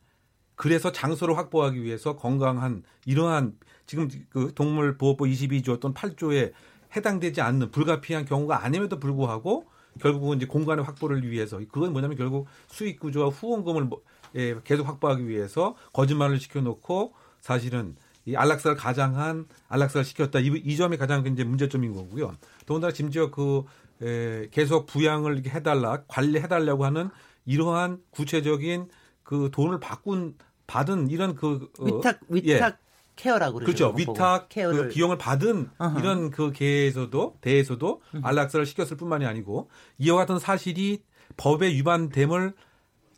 그래서 0.54 0.92
장소를 0.92 1.36
확보하기 1.36 1.82
위해서 1.82 2.16
건강한 2.16 2.82
이러한 3.04 3.56
지금 3.86 4.08
그 4.30 4.52
동물보호법 4.54 5.26
22조 5.28 5.80
또는 5.80 5.94
8조에 5.94 6.52
해당되지 6.94 7.40
않는 7.40 7.70
불가피한 7.70 8.24
경우가 8.24 8.64
아님에도 8.64 8.98
불구하고 9.00 9.66
결국은 10.00 10.38
이제 10.38 10.46
공간의 10.46 10.84
확보를 10.84 11.28
위해서 11.28 11.58
그건 11.58 11.92
뭐냐면 11.92 12.16
결국 12.16 12.46
수익 12.68 13.00
구조와 13.00 13.28
후원금을 13.28 13.84
뭐 13.84 14.02
예, 14.36 14.56
계속 14.64 14.86
확보하기 14.86 15.28
위해서 15.28 15.76
거짓말을 15.92 16.38
시켜놓고 16.38 17.14
사실은 17.40 17.96
이 18.24 18.36
안락사를 18.36 18.76
가장한 18.76 19.46
안락사를 19.68 20.04
시켰다 20.04 20.38
이, 20.40 20.46
이 20.46 20.76
점이 20.76 20.96
가장 20.96 21.26
이제 21.26 21.44
문제점인 21.44 21.92
거고요. 21.92 22.34
더군다나 22.66 22.92
심지어 22.92 23.30
그 23.30 23.64
에, 24.00 24.48
계속 24.50 24.86
부양을 24.86 25.42
해달라 25.46 26.02
관리해달라고 26.06 26.84
하는 26.84 27.10
이러한 27.46 28.00
구체적인 28.10 28.88
그 29.22 29.50
돈을 29.52 29.80
바꾼 29.80 30.34
받은 30.66 31.10
이런 31.10 31.34
그 31.34 31.68
어, 31.78 31.84
위탁 31.84 32.20
위탁 32.28 32.72
예. 32.72 32.92
케어라고 33.16 33.58
그렇죠. 33.58 33.92
위탁 33.96 34.48
그 34.48 34.88
비용을 34.88 35.18
받은 35.18 35.70
어허. 35.78 36.00
이런 36.00 36.30
그 36.30 36.50
계에서도 36.52 37.38
대에서도 37.40 38.02
안락사를 38.22 38.64
시켰을 38.64 38.96
뿐만이 38.96 39.26
아니고 39.26 39.68
이와 39.98 40.16
같은 40.16 40.38
사실이 40.38 41.02
법에 41.36 41.68
위반됨을 41.68 42.54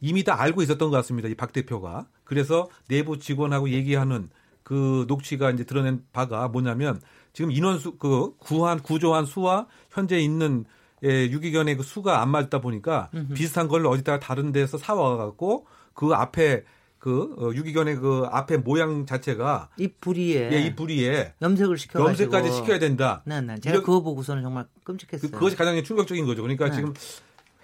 이미 0.04 0.22
다 0.22 0.38
알고 0.40 0.60
있었던 0.62 0.90
것 0.90 0.96
같습니다. 0.98 1.28
이 1.28 1.34
박 1.34 1.52
대표가. 1.52 2.06
그래서 2.24 2.68
내부 2.88 3.18
직원하고 3.18 3.70
얘기하는 3.70 4.28
그 4.62 5.04
녹취가 5.08 5.50
이제 5.50 5.64
드러낸 5.64 6.02
바가 6.12 6.48
뭐냐면 6.48 7.00
지금 7.32 7.50
인원수 7.50 7.96
그 7.96 8.36
구한 8.38 8.80
구조한 8.80 9.24
수와 9.24 9.66
현재 9.90 10.18
있는 10.20 10.64
예, 11.02 11.24
유기견의 11.30 11.76
그 11.76 11.82
수가 11.82 12.20
안 12.22 12.28
맞다 12.30 12.60
보니까 12.60 13.08
음흠. 13.14 13.34
비슷한 13.34 13.68
걸 13.68 13.86
어디다가 13.86 14.20
다른 14.20 14.52
데서 14.52 14.78
사와 14.78 15.16
갖고 15.16 15.66
그 15.94 16.12
앞에 16.14 16.64
그 16.98 17.34
어, 17.38 17.52
유기견의 17.54 17.96
그 17.96 18.24
앞에 18.30 18.58
모양 18.58 19.04
자체가 19.06 19.68
이 19.78 19.88
부리에 19.88 20.50
예, 20.52 20.60
이 20.66 20.74
부리에 20.74 21.34
염색을 21.42 21.76
시켜 21.78 22.00
염색까지 22.00 22.52
시켜야 22.52 22.78
된다. 22.78 23.22
네, 23.26 23.40
네. 23.42 23.56
제가 23.60 23.74
이런, 23.74 23.82
그거 23.84 24.00
보고서는 24.02 24.42
정말 24.42 24.66
끔찍했어요. 24.84 25.30
그, 25.30 25.38
것이 25.38 25.56
가장 25.56 25.82
충격적인 25.82 26.24
거죠. 26.24 26.40
그러니까 26.42 26.70
네. 26.70 26.76
지금 26.76 26.94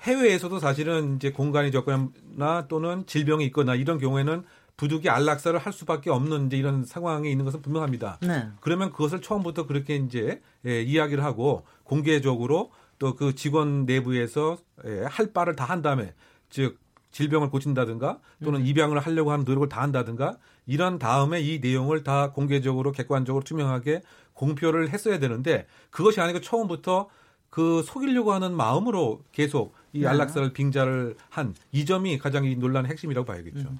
해외에서도 0.02 0.59
사실은 0.59 1.16
이제 1.16 1.30
공간이 1.30 1.71
적거나 1.73 2.66
또는 2.69 3.07
질병이 3.07 3.45
있거나 3.47 3.75
이런 3.75 3.99
경우에는 3.99 4.45
부득이 4.76 5.11
안락사를 5.11 5.59
할 5.59 5.73
수밖에 5.75 6.09
없는 6.11 6.47
이제 6.47 6.57
이런 6.57 6.85
상황에 6.85 7.30
있는 7.30 7.45
것은 7.45 7.61
분명합니다. 7.61 8.19
네. 8.23 8.49
그러면 8.61 8.90
그것을 8.92 9.21
처음부터 9.21 9.66
그렇게 9.66 9.97
이제 9.97 10.40
예, 10.64 10.83
이야기를 10.83 11.23
하고 11.23 11.64
공개적으로 11.85 12.71
또 12.99 13.14
그 13.16 13.35
직원 13.35 13.85
내부에서 13.87 14.57
예, 14.87 15.02
할 15.09 15.33
바를 15.33 15.54
다 15.57 15.64
한 15.64 15.83
다음에 15.83 16.14
즉 16.49 16.78
질병을 17.12 17.50
고친다든가 17.50 18.21
또는 18.45 18.61
음. 18.61 18.66
입양을 18.66 18.99
하려고 19.00 19.33
하는 19.33 19.45
노력을 19.45 19.69
다 19.69 19.83
한다든가 19.83 20.38
이런 20.66 20.99
다음에 20.99 21.40
이 21.40 21.59
내용을 21.61 22.04
다 22.04 22.30
공개적으로 22.30 22.92
객관적으로 22.92 23.42
투명하게 23.45 24.02
공표를 24.35 24.90
했어야 24.90 25.19
되는데 25.19 25.66
그것이 25.90 26.21
아니고 26.21 26.40
처음부터 26.40 27.09
그 27.50 27.83
속이려고 27.85 28.33
하는 28.33 28.54
마음으로 28.54 29.23
계속 29.33 29.75
이 29.92 30.00
네. 30.00 30.06
안락사를 30.06 30.52
빙자를 30.52 31.16
한 31.28 31.54
이 31.73 31.85
점이 31.85 32.18
가장 32.18 32.44
이 32.44 32.56
논란의 32.56 32.90
핵심이라고 32.90 33.25
봐야겠죠. 33.26 33.68
음. 33.68 33.78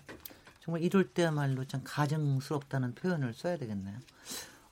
정말 0.61 0.83
이럴 0.83 1.09
때야말로 1.09 1.65
참 1.65 1.81
가증스럽다는 1.85 2.95
표현을 2.95 3.33
써야 3.35 3.57
되겠네요. 3.57 3.97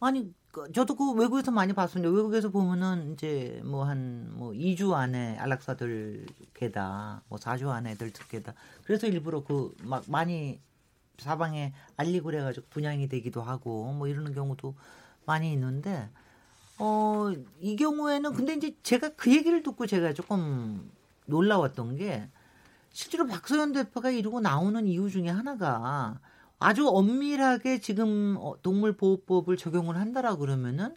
아니 0.00 0.32
그 0.52 0.70
저도 0.72 0.94
그 0.94 1.12
외국에서 1.12 1.50
많이 1.50 1.72
봤었는데 1.72 2.08
외국에서 2.16 2.50
보면은 2.50 3.12
이제 3.14 3.60
뭐 3.64 3.84
한뭐 3.84 4.36
뭐 4.36 4.52
2주 4.52 4.92
안에 4.92 5.36
안락사들 5.38 6.26
개다 6.54 7.22
뭐 7.28 7.38
4주 7.38 7.68
안에 7.68 7.90
애들 7.92 8.12
듣게다 8.12 8.54
그래서 8.84 9.06
일부러 9.06 9.42
그 9.44 9.74
막 9.82 10.04
많이 10.08 10.60
사방에 11.18 11.72
알리고 11.96 12.26
그래 12.26 12.40
가지고 12.42 12.66
분양이 12.70 13.08
되기도 13.08 13.42
하고 13.42 13.92
뭐 13.92 14.06
이러는 14.06 14.32
경우도 14.34 14.74
많이 15.26 15.52
있는데 15.52 16.08
어, 16.78 17.32
이 17.60 17.74
경우에는 17.74 18.32
근데 18.34 18.54
이제 18.54 18.76
제가 18.84 19.10
그 19.16 19.34
얘기를 19.34 19.62
듣고 19.64 19.86
제가 19.88 20.12
조금 20.14 20.88
놀라웠던 21.28 21.96
게 21.96 22.28
실제로 22.90 23.26
박소연 23.26 23.72
대표가 23.72 24.10
이러고 24.10 24.40
나오는 24.40 24.86
이유 24.86 25.10
중에 25.10 25.28
하나가 25.28 26.18
아주 26.58 26.88
엄밀하게 26.88 27.80
지금 27.80 28.36
어, 28.38 28.60
동물보호법을 28.62 29.56
적용을 29.56 29.96
한다라 29.96 30.36
그러면은 30.36 30.96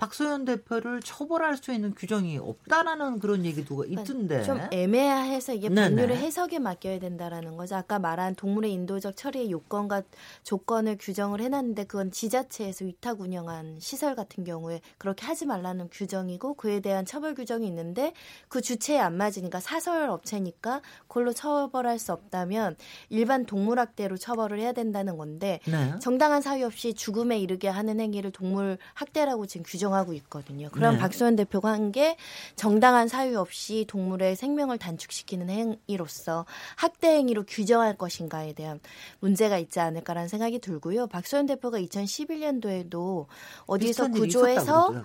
박소연 0.00 0.46
대표를 0.46 1.02
처벌할 1.02 1.58
수 1.58 1.74
있는 1.74 1.94
규정이 1.94 2.38
없다라는 2.38 3.20
그런 3.20 3.44
얘기도 3.44 3.84
있던데. 3.84 4.42
좀 4.42 4.58
애매해서 4.70 5.52
이게 5.52 5.68
법률의 5.68 6.16
해석에 6.16 6.58
맡겨야 6.58 6.98
된다라는 6.98 7.58
거죠. 7.58 7.76
아까 7.76 7.98
말한 7.98 8.34
동물의 8.34 8.72
인도적 8.72 9.14
처리의 9.14 9.50
요건과 9.50 10.02
조건을 10.42 10.96
규정을 10.98 11.42
해놨는데 11.42 11.84
그건 11.84 12.10
지자체에서 12.10 12.86
위탁 12.86 13.20
운영한 13.20 13.76
시설 13.80 14.14
같은 14.14 14.42
경우에 14.42 14.80
그렇게 14.96 15.26
하지 15.26 15.44
말라는 15.44 15.90
규정이고 15.92 16.54
그에 16.54 16.80
대한 16.80 17.04
처벌 17.04 17.34
규정이 17.34 17.66
있는데 17.66 18.14
그 18.48 18.62
주체에 18.62 18.98
안 18.98 19.18
맞으니까 19.18 19.60
사설 19.60 20.08
업체니까 20.08 20.80
그걸로 21.08 21.34
처벌할 21.34 21.98
수 21.98 22.14
없다면 22.14 22.76
일반 23.10 23.44
동물학대로 23.44 24.16
처벌을 24.16 24.60
해야 24.60 24.72
된다는 24.72 25.18
건데 25.18 25.60
네. 25.66 25.92
정당한 26.00 26.40
사유 26.40 26.64
없이 26.64 26.94
죽음에 26.94 27.38
이르게 27.38 27.68
하는 27.68 28.00
행위를 28.00 28.30
동물 28.30 28.78
학대라고 28.94 29.44
지금 29.44 29.64
규정 29.66 29.89
규정하고 29.90 30.12
있거든요. 30.14 30.68
그럼 30.70 30.94
네. 30.94 31.00
박소연 31.00 31.36
대표가 31.36 31.70
한 31.72 31.90
게 31.90 32.16
정당한 32.54 33.08
사유 33.08 33.36
없이 33.40 33.84
동물의 33.88 34.36
생명을 34.36 34.78
단축시키는 34.78 35.50
행위로서 35.50 36.46
학대 36.76 37.08
행위로 37.16 37.42
규정할 37.48 37.96
것인가에 37.96 38.52
대한 38.52 38.78
문제가 39.18 39.58
있지 39.58 39.80
않을까라는 39.80 40.28
생각이 40.28 40.60
들고요. 40.60 41.08
박소연 41.08 41.46
대표가 41.46 41.80
2011년도에도 41.80 43.26
어디서 43.66 44.10
구조해서 44.10 45.02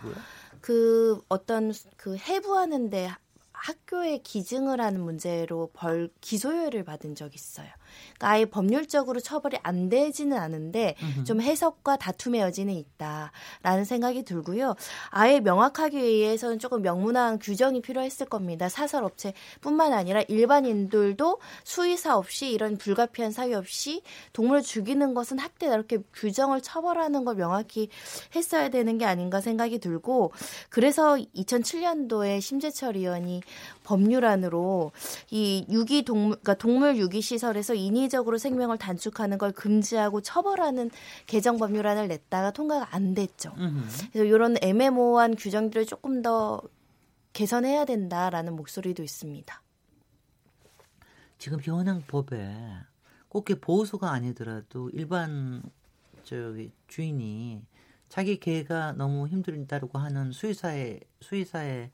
그 0.61 1.19
어떤 1.27 1.73
그 1.97 2.17
해부하는데 2.17 3.09
학교에 3.51 4.19
기증을 4.19 4.79
하는 4.79 5.01
문제로 5.01 5.71
벌 5.73 6.09
기소유예를 6.21 6.83
받은 6.83 7.15
적이 7.15 7.33
있어요. 7.35 7.69
그러니까 8.17 8.29
아예 8.29 8.45
법률적으로 8.45 9.19
처벌이 9.19 9.57
안 9.63 9.89
되지는 9.89 10.37
않은데 10.37 10.95
좀 11.25 11.41
해석과 11.41 11.97
다툼의 11.97 12.41
여지는 12.41 12.73
있다라는 12.73 13.85
생각이 13.85 14.23
들고요. 14.23 14.75
아예 15.09 15.39
명확하게 15.39 16.01
위해서는 16.01 16.59
조금 16.59 16.81
명문화한 16.81 17.39
규정이 17.39 17.81
필요했을 17.81 18.27
겁니다. 18.27 18.69
사설 18.69 19.03
업체뿐만 19.03 19.93
아니라 19.93 20.21
일반인들도 20.27 21.39
수의사 21.63 22.17
없이 22.17 22.51
이런 22.51 22.77
불가피한 22.77 23.31
사유 23.31 23.57
없이 23.57 24.01
동물을 24.33 24.61
죽이는 24.61 25.13
것은 25.13 25.39
학대다 25.39 25.73
이렇게 25.73 25.99
규정을 26.13 26.61
처벌하는 26.61 27.25
걸 27.25 27.35
명확히 27.35 27.89
했어야 28.35 28.69
되는 28.69 28.97
게 28.97 29.05
아닌가 29.05 29.41
생각이 29.41 29.79
들고 29.79 30.31
그래서 30.69 31.15
2007년도에 31.35 32.41
심재철 32.41 32.97
의원이 32.97 33.41
법률안으로 33.85 34.91
이 35.31 35.65
유기 35.69 36.03
동물 36.03 36.31
그러니까 36.31 36.55
동물 36.55 36.97
유기 36.97 37.21
시설에서 37.21 37.73
인위적으로 37.73 38.37
생명을 38.37 38.77
단축하는 38.77 39.37
걸 39.37 39.51
금지하고 39.53 40.21
처벌하는 40.21 40.91
개정 41.27 41.57
법률안을 41.57 42.07
냈다가 42.09 42.51
통과가 42.51 42.93
안 42.93 43.13
됐죠. 43.13 43.53
그래서 44.11 44.25
이런 44.25 44.57
애매모호한 44.61 45.35
규정들을 45.35 45.85
조금 45.85 46.21
더 46.21 46.61
개선해야 47.33 47.85
된다라는 47.85 48.55
목소리도 48.55 49.03
있습니다. 49.03 49.61
지금 51.37 51.59
현행 51.61 52.01
법에 52.07 52.55
꼭 53.27 53.45
보호소가 53.61 54.11
아니더라도 54.11 54.89
일반 54.91 55.61
저기 56.23 56.71
주인이 56.87 57.61
자기 58.07 58.39
개가 58.39 58.93
너무 58.93 59.27
힘들다고 59.27 59.99
하는 59.99 60.31
수의사의 60.31 61.01
수의사의 61.19 61.91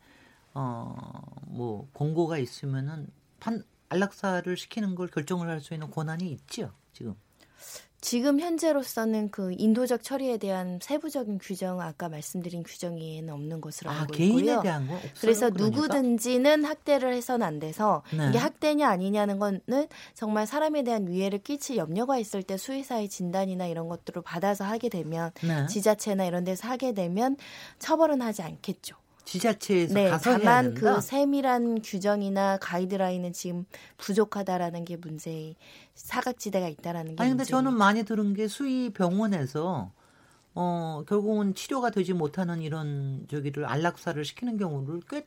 어 0.54 1.22
뭐 1.52 1.88
공고가 1.94 2.38
있으면은 2.38 3.08
판 3.40 3.64
안락사를 3.90 4.56
시키는 4.58 4.96
걸 4.96 5.08
결정을 5.08 5.50
할 5.50 5.60
수 5.62 5.74
있는 5.74 5.90
권한이 5.92 6.32
있죠 6.32 6.72
지금. 6.94 7.16
지금 8.04 8.40
현재로서는 8.40 9.30
그 9.30 9.54
인도적 9.56 10.02
처리에 10.02 10.38
대한 10.38 10.80
세부적인 10.82 11.38
규정 11.38 11.80
아까 11.82 12.10
말씀드린 12.10 12.64
규정에는 12.64 13.32
없는 13.32 13.62
것으로 13.62 13.92
아, 13.92 14.00
알고 14.02 14.14
개인에 14.14 14.40
있고요. 14.40 14.62
대한 14.64 14.88
거 14.88 14.96
없어요? 14.96 15.12
그래서 15.20 15.50
그러니까? 15.52 15.82
누구든지는 15.82 16.66
학대를 16.66 17.14
해서는 17.14 17.46
안 17.46 17.60
돼서 17.60 18.02
네. 18.18 18.30
이게 18.30 18.40
학대냐 18.40 18.90
아니냐는 18.90 19.38
거는 19.38 19.88
정말 20.16 20.48
사람에 20.48 20.82
대한 20.84 21.08
위해를 21.08 21.38
끼칠 21.44 21.78
염려가 21.78 22.18
있을 22.18 22.42
때 22.42 22.58
수의사의 22.58 23.08
진단이나 23.08 23.68
이런 23.68 23.88
것들을 23.88 24.24
받아서 24.24 24.64
하게 24.64 24.90
되면 24.90 25.30
네. 25.44 25.68
지자체나 25.68 26.26
이런 26.26 26.44
데서 26.44 26.68
하게 26.68 26.94
되면 26.94 27.38
처벌은 27.78 28.24
하지 28.24 28.42
않겠죠. 28.42 28.96
지자체에서 29.32 29.94
네, 29.94 30.10
가서 30.10 30.38
다만 30.38 30.74
그 30.74 31.00
세밀한 31.00 31.82
규정이나 31.82 32.58
가이드라인은 32.58 33.32
지금 33.32 33.66
부족하다라는 33.98 34.84
게 34.84 34.98
문제의 34.98 35.56
사각지대가 35.96 36.68
있다라는 36.68 37.16
게 37.16 37.24
아니 37.24 37.30
근데 37.32 37.44
문제입니다. 37.44 37.46
저는 37.46 37.78
많이 37.78 38.04
들은 38.04 38.34
게 38.34 38.50
수의 38.50 38.90
병원에서 38.90 39.94
어 40.54 41.04
결국은 41.08 41.56
치료가 41.56 41.92
되지 41.92 42.12
못하는 42.12 42.62
이런 42.62 43.26
저기를 43.30 43.66
안락사를 43.66 44.24
시키는 44.26 44.58
경우를 44.58 45.00
꽤 45.10 45.26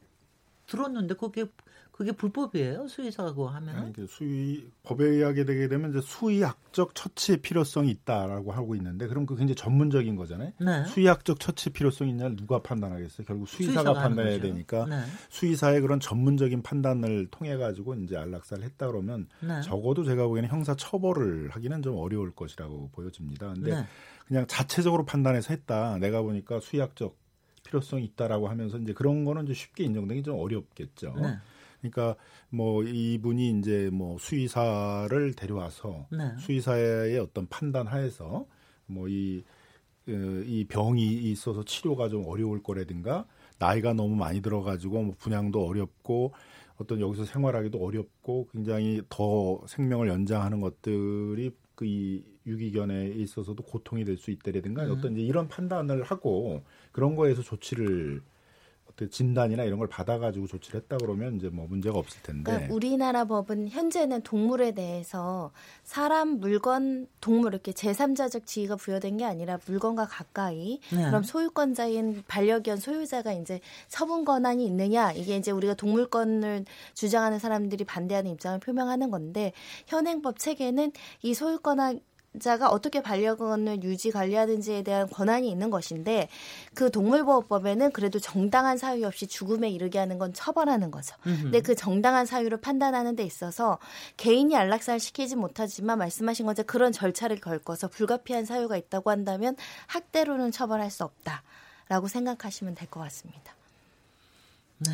들었는데 0.67 1.15
그게 1.15 1.47
그게 1.97 2.11
불법이에요? 2.11 2.89
수의사고 2.89 3.47
하면? 3.47 3.93
네, 3.93 4.07
수의 4.09 4.67
법에 4.83 5.05
의하게 5.05 5.45
되게 5.45 5.69
되면 5.69 5.91
이제 5.91 6.01
수의학적 6.01 6.93
처치의 6.93 7.39
필요성이 7.39 7.89
있다라고 7.93 8.51
하고 8.51 8.75
있는데 8.75 9.07
그럼 9.07 9.27
그 9.27 9.37
굉장히 9.37 9.55
전문적인 9.55 10.17
거잖아요. 10.17 10.51
네. 10.59 10.85
수의학적 10.87 11.39
처치 11.39 11.71
필요성이 11.71 12.11
있냐를 12.11 12.35
누가 12.35 12.61
판단하겠어요? 12.61 13.25
결국 13.25 13.47
수의사가, 13.49 13.83
수의사가 13.83 14.09
판단해야 14.09 14.41
되니까 14.41 14.87
네. 14.87 15.03
수의사의 15.29 15.83
그런 15.83 16.01
전문적인 16.01 16.63
판단을 16.63 17.29
통해 17.31 17.57
가지고 17.57 17.95
이제 17.95 18.17
안락사를 18.17 18.65
했다 18.65 18.89
그러면 18.89 19.29
네. 19.41 19.61
적어도 19.63 20.03
제가 20.03 20.27
보기에는 20.27 20.51
형사 20.51 20.75
처벌을 20.75 21.51
하기는 21.51 21.81
좀 21.83 21.97
어려울 21.97 22.33
것이라고 22.35 22.91
보여집니다. 22.91 23.55
근데 23.55 23.73
네. 23.73 23.87
그냥 24.27 24.49
자체적으로 24.49 25.05
판단해서 25.05 25.55
했다. 25.55 25.99
내가 25.99 26.23
보니까 26.23 26.59
수의학적 26.59 27.17
필요성이 27.63 28.05
있다라고 28.07 28.49
하면서 28.49 28.79
이제 28.79 28.93
그런 28.93 29.25
거는 29.25 29.45
이제 29.45 29.55
쉽게 29.55 29.85
인정되기 29.85 30.25
좀 30.25 30.41
어렵겠죠. 30.41 31.15
네. 31.85 31.91
그러니까 31.91 32.21
뭐 32.51 32.83
이분이 32.83 33.59
이제 33.59 33.91
뭐 33.93 34.17
수의사를 34.19 35.35
데려와서 35.35 36.07
네. 36.11 36.33
수의사의 36.39 37.19
어떤 37.19 37.47
판단 37.47 37.87
하에서 37.87 38.47
뭐이 38.87 39.45
어, 40.09 40.13
이 40.47 40.67
병이 40.69 41.31
있어서 41.31 41.65
치료가 41.65 42.09
좀 42.09 42.25
어려울 42.27 42.63
거라든가 42.63 43.27
나이가 43.59 43.93
너무 43.93 44.17
많이 44.17 44.43
들어가지고 44.43 45.03
뭐 45.03 45.15
분양도 45.19 45.65
어렵고 45.67 46.33
어떤 46.77 47.01
여기서 47.01 47.25
생활하기도 47.25 47.79
어렵고 47.79 48.49
굉장히 48.53 49.01
더 49.09 49.61
생명을 49.67 50.09
연장하는 50.09 50.61
것들이 50.61 51.53
그 51.75 51.85
이 51.85 52.23
유기견에 52.47 53.09
있어서도 53.17 53.63
고통이 53.63 54.05
될 54.05 54.17
수 54.17 54.31
있다라든가 54.31 54.85
음. 54.85 54.93
어떤 54.93 55.13
이제 55.13 55.23
이런 55.23 55.49
판단을 55.49 56.03
하고 56.03 56.63
그런 56.93 57.17
거에서 57.17 57.43
조치를 57.43 58.23
어떻게 58.95 59.09
진단이나 59.09 59.65
이런 59.65 59.79
걸 59.79 59.89
받아가지고 59.89 60.47
조치를 60.47 60.81
했다 60.81 60.97
그러면 60.99 61.37
이제 61.37 61.49
뭐 61.49 61.67
문제가 61.67 61.99
없을 61.99 62.23
텐데. 62.23 62.45
그러니까 62.45 62.75
우리나라 62.75 63.25
법은 63.25 63.69
현재는 63.69 64.23
동물에 64.23 64.73
대해서 64.73 65.53
사람, 65.83 66.39
물건, 66.41 67.09
동물 67.21 67.53
이렇게 67.53 67.73
제3자적 67.73 68.47
지위가 68.47 68.77
부여된 68.77 69.17
게 69.17 69.25
아니라 69.25 69.59
물건과 69.67 70.07
가까이 70.07 70.81
네. 70.93 71.05
그럼 71.07 71.23
소유권자인 71.25 72.23
반려견 72.29 72.79
소유자가 72.79 73.33
이제 73.33 73.61
처분 73.89 74.25
권한이 74.25 74.65
있느냐 74.67 75.13
이게 75.13 75.37
이제 75.37 75.51
우리가 75.51 75.75
동물권을 75.75 76.65
주장하는 76.95 77.39
사람들이 77.39 77.85
반대하는 77.85 78.31
입장을 78.31 78.61
표명하는 78.61 79.11
건데 79.11 79.53
현행법 79.87 80.39
체계는 80.39 80.93
이 81.23 81.35
소유권한 81.35 82.01
자가 82.41 82.69
어떻게 82.69 83.03
반려견을 83.03 83.83
유지 83.83 84.11
관리하는지에 84.11 84.83
대한 84.83 85.09
권한이 85.09 85.49
있는 85.51 85.71
것인데 85.71 86.29
그 86.75 86.91
동물보호법에는 86.91 87.93
그래도 87.93 88.19
정당한 88.19 88.77
사유 88.77 89.07
없이 89.07 89.27
죽음에 89.27 89.71
이르게 89.71 89.99
하는 89.99 90.19
건 90.19 90.33
처벌하는 90.33 90.91
거죠. 90.91 91.17
근데 91.23 91.61
그 91.61 91.75
정당한 91.75 92.27
사유를 92.27 92.61
판단하는 92.61 93.17
데 93.17 93.23
있어서 93.23 93.79
개인이 94.17 94.57
안락사를 94.57 94.99
시키지 95.01 95.37
못하지만 95.37 95.99
말씀하신 95.99 96.47
것처럼 96.47 96.67
그런 96.67 96.93
절차를 96.93 97.41
걸거서 97.41 97.89
불가피한 97.89 98.45
사유가 98.45 98.77
있다고 98.77 99.11
한다면 99.11 99.57
학대로는 99.87 100.51
처벌할 100.51 100.91
수 100.91 101.05
없다라고 101.05 102.09
생각하시면 102.09 102.75
될 102.75 102.89
것 102.89 103.01
같습니다. 103.01 103.55
네. 104.79 104.93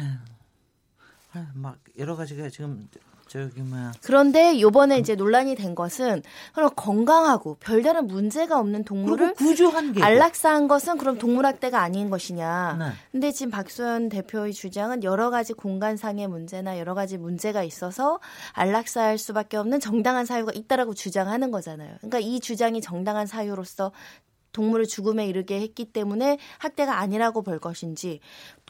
막 1.55 1.79
여러 1.99 2.17
가지가 2.17 2.49
지금 2.51 2.89
저기 3.31 3.61
뭐야. 3.61 3.93
그런데 4.03 4.61
요번에 4.61 4.99
이제 4.99 5.15
논란이 5.15 5.55
된 5.55 5.77
것은 5.77 6.21
그럼 6.53 6.69
건강하고 6.75 7.59
별다른 7.61 8.09
문제가 8.09 8.59
없는 8.59 8.83
동물을 8.83 9.35
구조한 9.35 9.93
게 9.93 10.03
안락사한 10.03 10.67
것은 10.67 10.99
그럼 10.99 11.17
동물학대가 11.17 11.81
아닌 11.81 12.11
것이냐. 12.11 12.77
네. 12.77 12.85
근데 13.13 13.31
지금 13.31 13.53
박소연 13.53 14.09
대표의 14.09 14.53
주장은 14.53 15.05
여러 15.05 15.31
가지 15.31 15.53
공간상의 15.53 16.27
문제나 16.27 16.81
여러 16.81 16.95
가지 16.95 17.19
문제가 17.19 17.63
있어서 17.63 18.19
안락사할 18.55 19.17
수밖에 19.17 19.57
없는 19.59 19.79
정당한 19.79 20.27
사유가 20.27 20.51
있다라고 20.53 20.95
주장하는 20.95 21.53
거잖아요. 21.53 21.95
그러니까 21.99 22.19
이 22.19 22.41
주장이 22.41 22.81
정당한 22.81 23.29
사유로서 23.29 23.93
동물을 24.53 24.87
죽음에 24.87 25.27
이르게 25.27 25.61
했기 25.61 25.85
때문에 25.85 26.39
학대가 26.59 26.99
아니라고 26.99 27.43
볼 27.43 27.59
것인지 27.59 28.21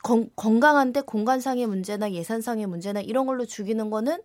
건, 0.03 0.31
건강한데 0.37 1.03
공간상의 1.03 1.67
문제나 1.67 2.13
예산상의 2.13 2.67
문제나 2.67 3.01
이런 3.01 3.27
걸로 3.27 3.45
죽이는 3.45 3.91
거는 3.91 4.21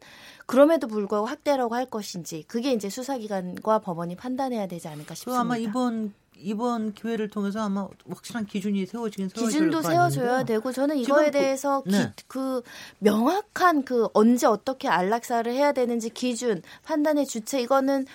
그럼에도 0.46 0.88
불구하고 0.88 1.28
학대라고 1.28 1.76
할 1.76 1.86
것인지 1.86 2.44
그게 2.48 2.72
이제 2.72 2.90
수사기관과 2.90 3.80
법원이 3.80 4.16
판단해야 4.16 4.68
되지 4.68 4.88
않을까 4.88 5.16
싶습니다. 5.16 5.42
아마 5.42 5.58
이번 5.58 6.14
이번 6.38 6.94
기회를 6.94 7.30
통해서 7.30 7.62
아마 7.62 7.88
확실한 8.10 8.46
기준이 8.46 8.86
세워지긴 8.86 9.30
세워질 9.30 9.48
기준도 9.48 9.82
세워줘야 9.82 10.44
되고 10.44 10.72
저는 10.72 10.98
이거에 10.98 11.32
대해서 11.32 11.82
그, 11.82 11.90
네. 11.90 12.14
그 12.28 12.62
명확한 13.00 13.86
그 13.86 14.10
언제 14.14 14.46
어떻게 14.46 14.90
안락사를 14.90 15.52
해야 15.52 15.72
되는지 15.72 16.10
기준 16.10 16.62
판단의 16.84 17.26
주체 17.26 17.62
이거는 17.62 18.06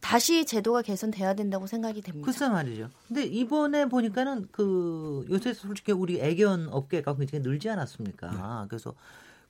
다시 0.00 0.44
제도가 0.46 0.82
개선돼야 0.82 1.34
된다고 1.34 1.66
생각이 1.66 2.00
됩니다. 2.02 2.24
글쎄 2.24 2.48
말이죠. 2.48 2.88
근데 3.08 3.24
이번에 3.24 3.86
보니까는 3.86 4.48
그 4.50 5.26
요새 5.30 5.52
솔직히 5.52 5.92
우리 5.92 6.20
애견 6.20 6.68
업계가 6.70 7.16
굉장히 7.16 7.42
늘지 7.44 7.68
않았습니까? 7.70 8.30
네. 8.62 8.68
그래서 8.68 8.94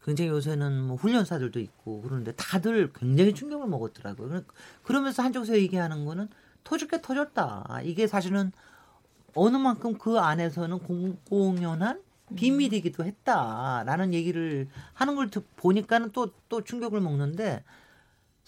굉장히 0.05 0.31
요새는 0.31 0.83
뭐 0.83 0.97
훈련사들도 0.97 1.61
있고 1.61 2.03
그러는데 2.03 2.33
다들 2.33 2.93
굉장히 2.93 3.35
충격을 3.35 3.67
먹었더라고요. 3.69 4.43
그러면서 4.83 5.23
한쪽에서 5.23 5.57
얘기하는 5.57 6.05
거는 6.05 6.29
터질 6.65 6.89
게 6.89 7.01
터졌다. 7.01 7.81
이게 7.85 8.07
사실은 8.07 8.53
어느 9.35 9.57
만큼 9.57 9.97
그 9.99 10.19
안에서는 10.19 10.81
공 10.81 11.17
공연한 11.29 12.03
비밀이기도 12.35 13.05
했다라는 13.05 14.15
얘기를 14.15 14.69
하는 14.95 15.15
걸 15.17 15.29
보니까는 15.57 16.13
또 16.13 16.33
또 16.49 16.65
충격을 16.65 17.01
먹는데 17.01 17.63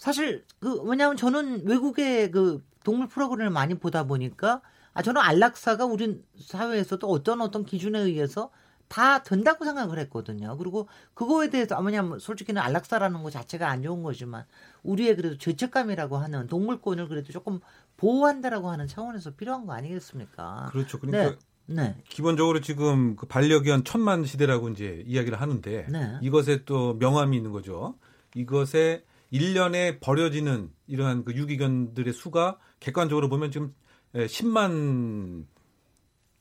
사실 0.03 0.43
그 0.59 0.81
왜냐하면 0.81 1.15
저는 1.15 1.65
외국의 1.65 2.29
그 2.29 2.61
동물 2.83 3.07
프로그램을 3.07 3.51
많이 3.51 3.75
보다 3.75 4.03
보니까 4.03 4.61
아 4.93 5.01
저는 5.01 5.21
안락사가 5.21 5.85
우리 5.85 6.21
사회에서도 6.37 7.07
어떤 7.07 7.39
어떤 7.39 7.63
기준에 7.63 7.99
의해서 7.99 8.51
다 8.89 9.23
된다고 9.23 9.63
생각을 9.63 9.99
했거든요. 9.99 10.57
그리고 10.57 10.89
그거에 11.13 11.49
대해서 11.49 11.81
뭐냐면 11.81 12.19
솔직히는 12.19 12.61
안락사라는 12.61 13.23
것 13.23 13.31
자체가 13.31 13.69
안 13.69 13.81
좋은 13.81 14.03
거지만 14.03 14.43
우리의 14.83 15.15
그래도 15.15 15.37
죄책감이라고 15.37 16.17
하는 16.17 16.47
동물권을 16.47 17.07
그래도 17.07 17.31
조금 17.31 17.61
보호한다라고 17.95 18.69
하는 18.69 18.87
차원에서 18.87 19.35
필요한 19.35 19.65
거 19.65 19.71
아니겠습니까? 19.71 20.67
그렇죠. 20.73 20.99
그러니까 20.99 21.37
네. 21.65 21.75
네. 21.75 21.95
기본적으로 22.09 22.59
지금 22.59 23.15
그 23.15 23.25
반려견 23.25 23.85
천만 23.85 24.25
시대라고 24.25 24.67
이제 24.67 25.01
이야기를 25.07 25.39
하는데 25.39 25.87
네. 25.89 26.17
이것에 26.21 26.65
또 26.65 26.95
명암이 26.95 27.37
있는 27.37 27.53
거죠. 27.53 27.95
이것에 28.35 29.05
1년에 29.33 29.99
버려지는 29.99 30.69
이러한 30.87 31.25
그 31.25 31.33
유기견들의 31.33 32.13
수가 32.13 32.59
객관적으로 32.79 33.29
보면 33.29 33.51
지금 33.51 33.73
10만 34.13 35.45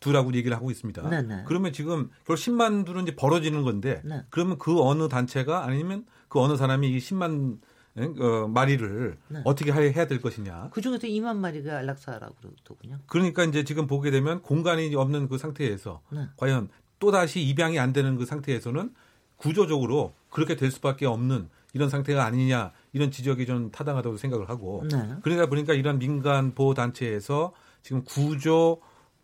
두라고 0.00 0.34
얘기를 0.34 0.56
하고 0.56 0.70
있습니다. 0.70 1.08
네네. 1.08 1.36
네. 1.36 1.44
그러면 1.46 1.72
지금 1.72 2.10
결국 2.26 2.42
10만 2.42 2.84
두는 2.84 3.04
이제 3.04 3.16
벌어지는 3.16 3.62
건데 3.62 4.02
네. 4.04 4.22
그러면 4.30 4.58
그 4.58 4.82
어느 4.82 5.08
단체가 5.08 5.64
아니면 5.64 6.04
그 6.28 6.40
어느 6.40 6.56
사람이 6.56 6.90
이 6.90 6.98
10만 6.98 7.60
어, 7.94 8.48
마리를 8.48 9.18
네. 9.28 9.40
어떻게 9.44 9.70
해야 9.72 10.06
될 10.06 10.20
것이냐. 10.20 10.70
그 10.72 10.80
중에서 10.80 11.06
2만 11.06 11.36
마리가 11.36 11.78
안락사라고 11.78 12.34
그러더군요. 12.34 12.98
그러니까 13.06 13.44
이제 13.44 13.64
지금 13.64 13.86
보게 13.86 14.10
되면 14.10 14.42
공간이 14.42 14.94
없는 14.94 15.28
그 15.28 15.38
상태에서 15.38 16.00
네. 16.10 16.26
과연 16.36 16.68
또 16.98 17.10
다시 17.10 17.42
입양이 17.42 17.78
안 17.78 17.92
되는 17.92 18.16
그 18.16 18.26
상태에서는 18.26 18.92
구조적으로 19.36 20.14
그렇게 20.30 20.56
될 20.56 20.70
수밖에 20.70 21.06
없는 21.06 21.48
이런 21.72 21.88
상태가 21.88 22.24
아니냐 22.24 22.72
이런 22.92 23.10
지적이 23.10 23.46
좀 23.46 23.70
타당하다고 23.70 24.16
생각을 24.16 24.48
하고 24.48 24.84
네. 24.90 25.14
그러다 25.22 25.46
보니까 25.46 25.74
이런 25.74 25.98
민간 25.98 26.54
보호 26.54 26.74
단체에서 26.74 27.52
지금 27.82 28.04
구조 28.04 28.80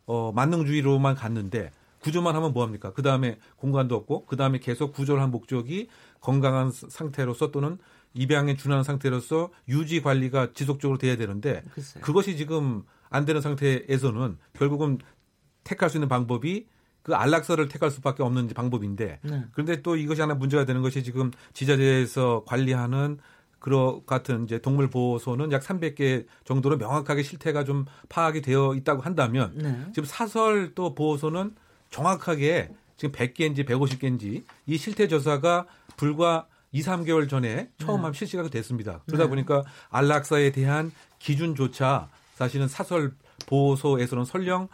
어, 0.07 0.33
만능주의로만 0.33 1.15
갔는데 1.15 1.71
구조만 2.01 2.37
하면 2.37 2.53
뭐 2.53 2.65
합니까? 2.65 2.93
그 2.93 3.03
다음에 3.03 3.39
공간도 3.57 3.95
없고 3.95 4.27
그 4.27 4.37
다음에 4.37 4.59
계속 4.59 4.93
구조를 4.93 5.23
한 5.23 5.31
목적이 5.31 5.89
건강한 6.21 6.71
상태로서 6.71 7.51
또는 7.51 7.79
입양에 8.15 8.57
준하는 8.57 8.85
상태로서 8.85 9.51
유지 9.69 10.01
관리가 10.01 10.53
지속적으로 10.53 10.99
돼야 10.99 11.17
되는데 11.17 11.63
글쎄요. 11.75 12.03
그것이 12.03 12.37
지금 12.37 12.83
안 13.11 13.25
되는 13.25 13.41
상태에서는 13.41 14.39
결국은 14.55 14.99
택할 15.65 15.91
수 15.91 15.99
있는 15.99 16.09
방법이 16.09 16.67
그 17.03 17.15
안락사를 17.15 17.67
택할 17.69 17.91
수밖에 17.91 18.23
없는 18.23 18.49
방법인데 18.49 19.21
네. 19.23 19.45
그런데 19.53 19.83
또 19.83 19.97
이것이 19.97 20.21
하나 20.21 20.35
문제가 20.35 20.65
되는 20.65 20.83
것이 20.83 21.03
지금 21.03 21.31
지자체에서 21.53 22.45
관리하는 22.47 23.19
그러 23.59 24.03
같은 24.07 24.45
이제 24.45 24.59
동물 24.59 24.89
보호소는 24.89 25.51
약 25.53 25.63
300개 25.63 26.27
정도로 26.45 26.77
명확하게 26.77 27.23
실태가 27.23 27.65
좀 27.65 27.87
파악이 28.09 28.43
되어 28.43 28.75
있다고 28.75 29.03
한다면 29.03 29.53
네. 29.57 29.87
지금 29.93 30.05
사설 30.05 30.75
또 30.75 30.95
보호소는 30.95 31.55
정확하게 31.91 32.71
지금 32.97 33.13
100개인지 33.13 33.67
150개인지 33.67 34.45
이 34.67 34.77
실태 34.77 35.09
조사가 35.09 35.67
불과 35.97 36.47
2, 36.73 36.83
3개월 36.83 37.29
전에 37.29 37.71
처음 37.79 38.03
네. 38.03 38.13
실시가 38.13 38.49
됐습니다. 38.49 39.01
그러다 39.07 39.25
네. 39.25 39.31
보니까 39.31 39.65
안락사에 39.91 40.53
대한 40.53 40.93
기준조차 41.19 42.09
사실은 42.35 42.69
사설 42.69 43.13
보호소에서는 43.47 44.25
설령 44.25 44.69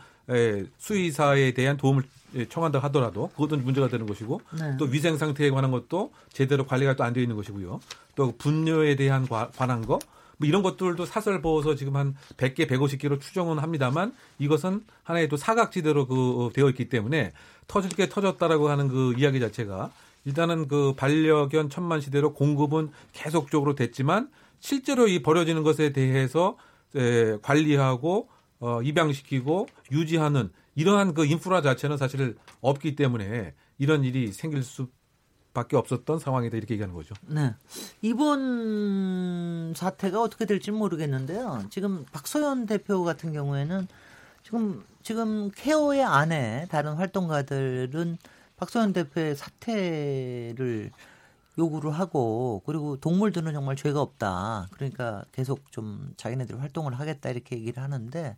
수의사에 0.78 1.52
대한 1.52 1.76
도움을 1.76 2.02
예, 2.36 2.46
청한다 2.48 2.80
하더라도 2.80 3.28
그것도 3.28 3.58
문제가 3.58 3.88
되는 3.88 4.06
것이고 4.06 4.40
네. 4.58 4.76
또 4.76 4.86
위생 4.86 5.16
상태에 5.16 5.50
관한 5.50 5.70
것도 5.70 6.12
제대로 6.32 6.66
관리가 6.66 6.96
또 6.96 7.04
안 7.04 7.12
되어 7.12 7.22
있는 7.22 7.36
것이고요. 7.36 7.80
또 8.16 8.34
분뇨에 8.36 8.96
대한 8.96 9.26
관한 9.28 9.86
거. 9.86 9.98
뭐 10.36 10.48
이런 10.48 10.62
것들도 10.62 11.04
사설 11.06 11.40
보호서 11.40 11.76
지금 11.76 11.94
한 11.94 12.16
100개, 12.36 12.66
150개로 12.68 13.20
추정은 13.20 13.60
합니다만 13.60 14.12
이것은 14.40 14.82
하나의 15.04 15.28
또 15.28 15.36
사각지대로 15.36 16.08
그 16.08 16.46
어, 16.46 16.50
되어 16.52 16.68
있기 16.70 16.88
때문에 16.88 17.30
터질 17.68 17.90
게 17.92 18.08
터졌다라고 18.08 18.68
하는 18.68 18.88
그 18.88 19.14
이야기 19.16 19.38
자체가 19.38 19.92
일단은 20.24 20.66
그 20.66 20.94
반려견 20.96 21.70
천만 21.70 22.00
시대로 22.00 22.32
공급은 22.34 22.90
계속적으로 23.12 23.76
됐지만 23.76 24.28
실제로 24.58 25.06
이 25.06 25.22
버려지는 25.22 25.62
것에 25.62 25.92
대해서 25.92 26.56
에, 26.96 27.36
관리하고 27.42 28.28
어, 28.64 28.80
입양시키고 28.80 29.66
유지하는 29.92 30.50
이러한 30.74 31.12
그 31.12 31.26
인프라 31.26 31.60
자체는 31.60 31.98
사실 31.98 32.34
없기 32.62 32.96
때문에 32.96 33.52
이런 33.76 34.04
일이 34.04 34.32
생길 34.32 34.62
수 34.62 34.88
밖에 35.52 35.76
없었던 35.76 36.18
상황이다 36.18 36.56
이렇게 36.56 36.72
얘기하는 36.72 36.94
거죠. 36.94 37.14
네. 37.26 37.54
이번 38.00 39.74
사태가 39.76 40.20
어떻게 40.20 40.46
될지 40.46 40.70
모르겠는데요. 40.70 41.64
지금 41.68 42.06
박소연 42.10 42.64
대표 42.64 43.04
같은 43.04 43.34
경우에는 43.34 43.86
지금 44.42 44.82
지금 45.02 45.50
케어의 45.50 46.02
안에 46.02 46.66
다른 46.70 46.94
활동가들은 46.94 48.16
박소연 48.56 48.94
대표의 48.94 49.36
사퇴를 49.36 50.90
요구를 51.58 51.92
하고 51.92 52.62
그리고 52.66 52.96
동물들은 52.96 53.52
정말 53.52 53.76
죄가 53.76 54.00
없다. 54.00 54.68
그러니까 54.72 55.24
계속 55.32 55.70
좀 55.70 56.12
자기네들 56.16 56.60
활동을 56.60 56.98
하겠다 56.98 57.30
이렇게 57.30 57.56
얘기를 57.56 57.82
하는데 57.82 58.36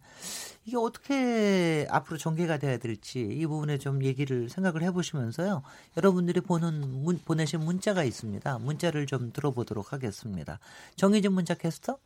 이게 0.64 0.76
어떻게 0.76 1.86
앞으로 1.90 2.18
전개가 2.18 2.58
돼야 2.58 2.78
될지 2.78 3.20
이 3.20 3.46
부분에 3.46 3.78
좀 3.78 4.02
얘기를 4.04 4.48
생각을 4.48 4.82
해보시면서요. 4.82 5.62
여러분들이 5.96 6.40
보는 6.40 7.02
문, 7.04 7.18
보내신 7.24 7.60
문자가 7.60 8.04
있습니다. 8.04 8.58
문자를 8.58 9.06
좀 9.06 9.32
들어보도록 9.32 9.92
하겠습니다. 9.92 10.58
정희진 10.96 11.32
문자 11.32 11.54
캐스터. 11.54 11.98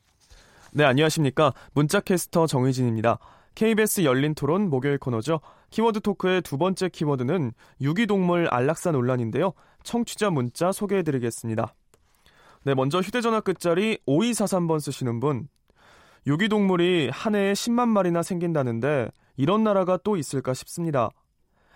네 0.73 0.85
안녕하십니까 0.85 1.53
문자 1.73 1.99
캐스터 1.99 2.47
정희진입니다. 2.47 3.19
KBS 3.57 4.05
열린 4.05 4.35
토론 4.35 4.71
목요일 4.71 4.99
코너죠. 4.99 5.41
키워드 5.71 6.01
토크의 6.01 6.43
두 6.43 6.57
번째 6.57 6.89
키워드는 6.89 7.53
유기동물 7.81 8.49
안락사 8.51 8.93
논란인데요. 8.93 9.53
청취자 9.83 10.31
문자 10.31 10.73
소개해드리겠습니다. 10.73 11.75
네, 12.65 12.75
먼저 12.75 13.01
휴대전화 13.01 13.41
끝자리 13.41 13.99
5243번 14.07 14.81
쓰시는 14.81 15.21
분. 15.21 15.49
유기동물이 16.27 17.09
한 17.11 17.35
해에 17.35 17.53
10만 17.53 17.89
마리나 17.89 18.23
생긴다는데 18.23 19.11
이런 19.37 19.65
나라가 19.65 19.97
또 19.97 20.17
있을까 20.17 20.53
싶습니다. 20.53 21.09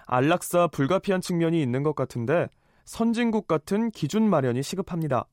안락사 0.06 0.68
불가피한 0.68 1.22
측면이 1.22 1.62
있는 1.62 1.82
것 1.82 1.94
같은데 1.94 2.48
선진국 2.84 3.46
같은 3.46 3.90
기준 3.90 4.28
마련이 4.28 4.62
시급합니다. 4.62 5.26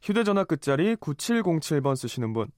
휴대전화 0.00 0.44
끝자리 0.44 0.96
9707번 0.96 1.96
쓰시는 1.96 2.32
분. 2.32 2.50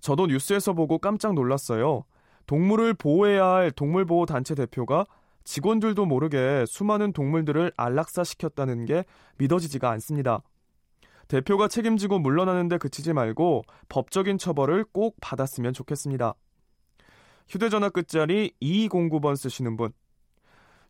저도 0.00 0.26
뉴스에서 0.26 0.72
보고 0.74 0.98
깜짝 0.98 1.34
놀랐어요. 1.34 2.04
동물을 2.46 2.94
보호해야 2.94 3.46
할 3.46 3.70
동물보호단체 3.70 4.54
대표가 4.54 5.06
직원들도 5.44 6.06
모르게 6.06 6.64
수많은 6.66 7.12
동물들을 7.12 7.72
안락사시켰다는 7.76 8.86
게 8.86 9.04
믿어지지가 9.38 9.90
않습니다. 9.90 10.42
대표가 11.28 11.68
책임지고 11.68 12.18
물러나는데 12.18 12.78
그치지 12.78 13.12
말고 13.12 13.62
법적인 13.88 14.38
처벌을 14.38 14.84
꼭 14.84 15.16
받았으면 15.20 15.72
좋겠습니다. 15.72 16.34
휴대전화 17.48 17.90
끝자리 17.90 18.52
2209번 18.60 19.36
쓰시는 19.36 19.76
분. 19.76 19.92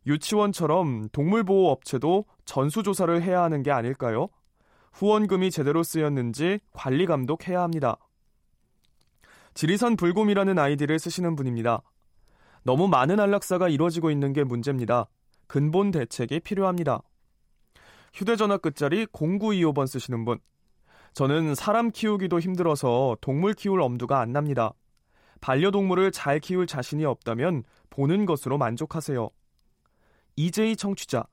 유치원처럼 0.07 1.09
동물보호 1.09 1.71
업체도 1.71 2.25
전수조사를 2.45 3.21
해야 3.23 3.43
하는 3.43 3.63
게 3.63 3.71
아닐까요? 3.71 4.29
후원금이 4.93 5.51
제대로 5.51 5.83
쓰였는지 5.83 6.59
관리 6.71 7.05
감독해야 7.05 7.61
합니다. 7.61 7.97
지리산 9.53 9.95
불곰이라는 9.95 10.59
아이디를 10.59 10.99
쓰시는 10.99 11.35
분입니다. 11.35 11.81
너무 12.65 12.87
많은 12.87 13.19
안락사가 13.19 13.69
이루어지고 13.69 14.09
있는 14.09 14.33
게 14.33 14.43
문제입니다. 14.43 15.05
근본 15.45 15.91
대책이 15.91 16.39
필요합니다. 16.39 17.03
휴대전화 18.11 18.57
끝자리 18.57 19.05
0925번 19.05 19.85
쓰시는 19.85 20.25
분. 20.25 20.39
저는 21.13 21.53
사람 21.53 21.91
키우기도 21.91 22.39
힘들어서 22.39 23.17
동물 23.21 23.53
키울 23.53 23.81
엄두가 23.81 24.19
안 24.19 24.31
납니다. 24.31 24.73
반려동물을 25.41 26.11
잘 26.11 26.39
키울 26.39 26.65
자신이 26.65 27.05
없다면 27.05 27.65
보는 27.91 28.25
것으로 28.25 28.57
만족하세요. 28.57 29.29
이재희 30.35 30.75
청취자. 30.75 31.23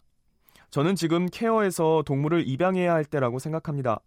저는 0.68 0.96
지금 0.96 1.24
케어에서 1.32 2.02
동물을 2.04 2.46
입양해야 2.46 2.92
할 2.92 3.06
때라고 3.06 3.38
생각합니다. 3.38 4.00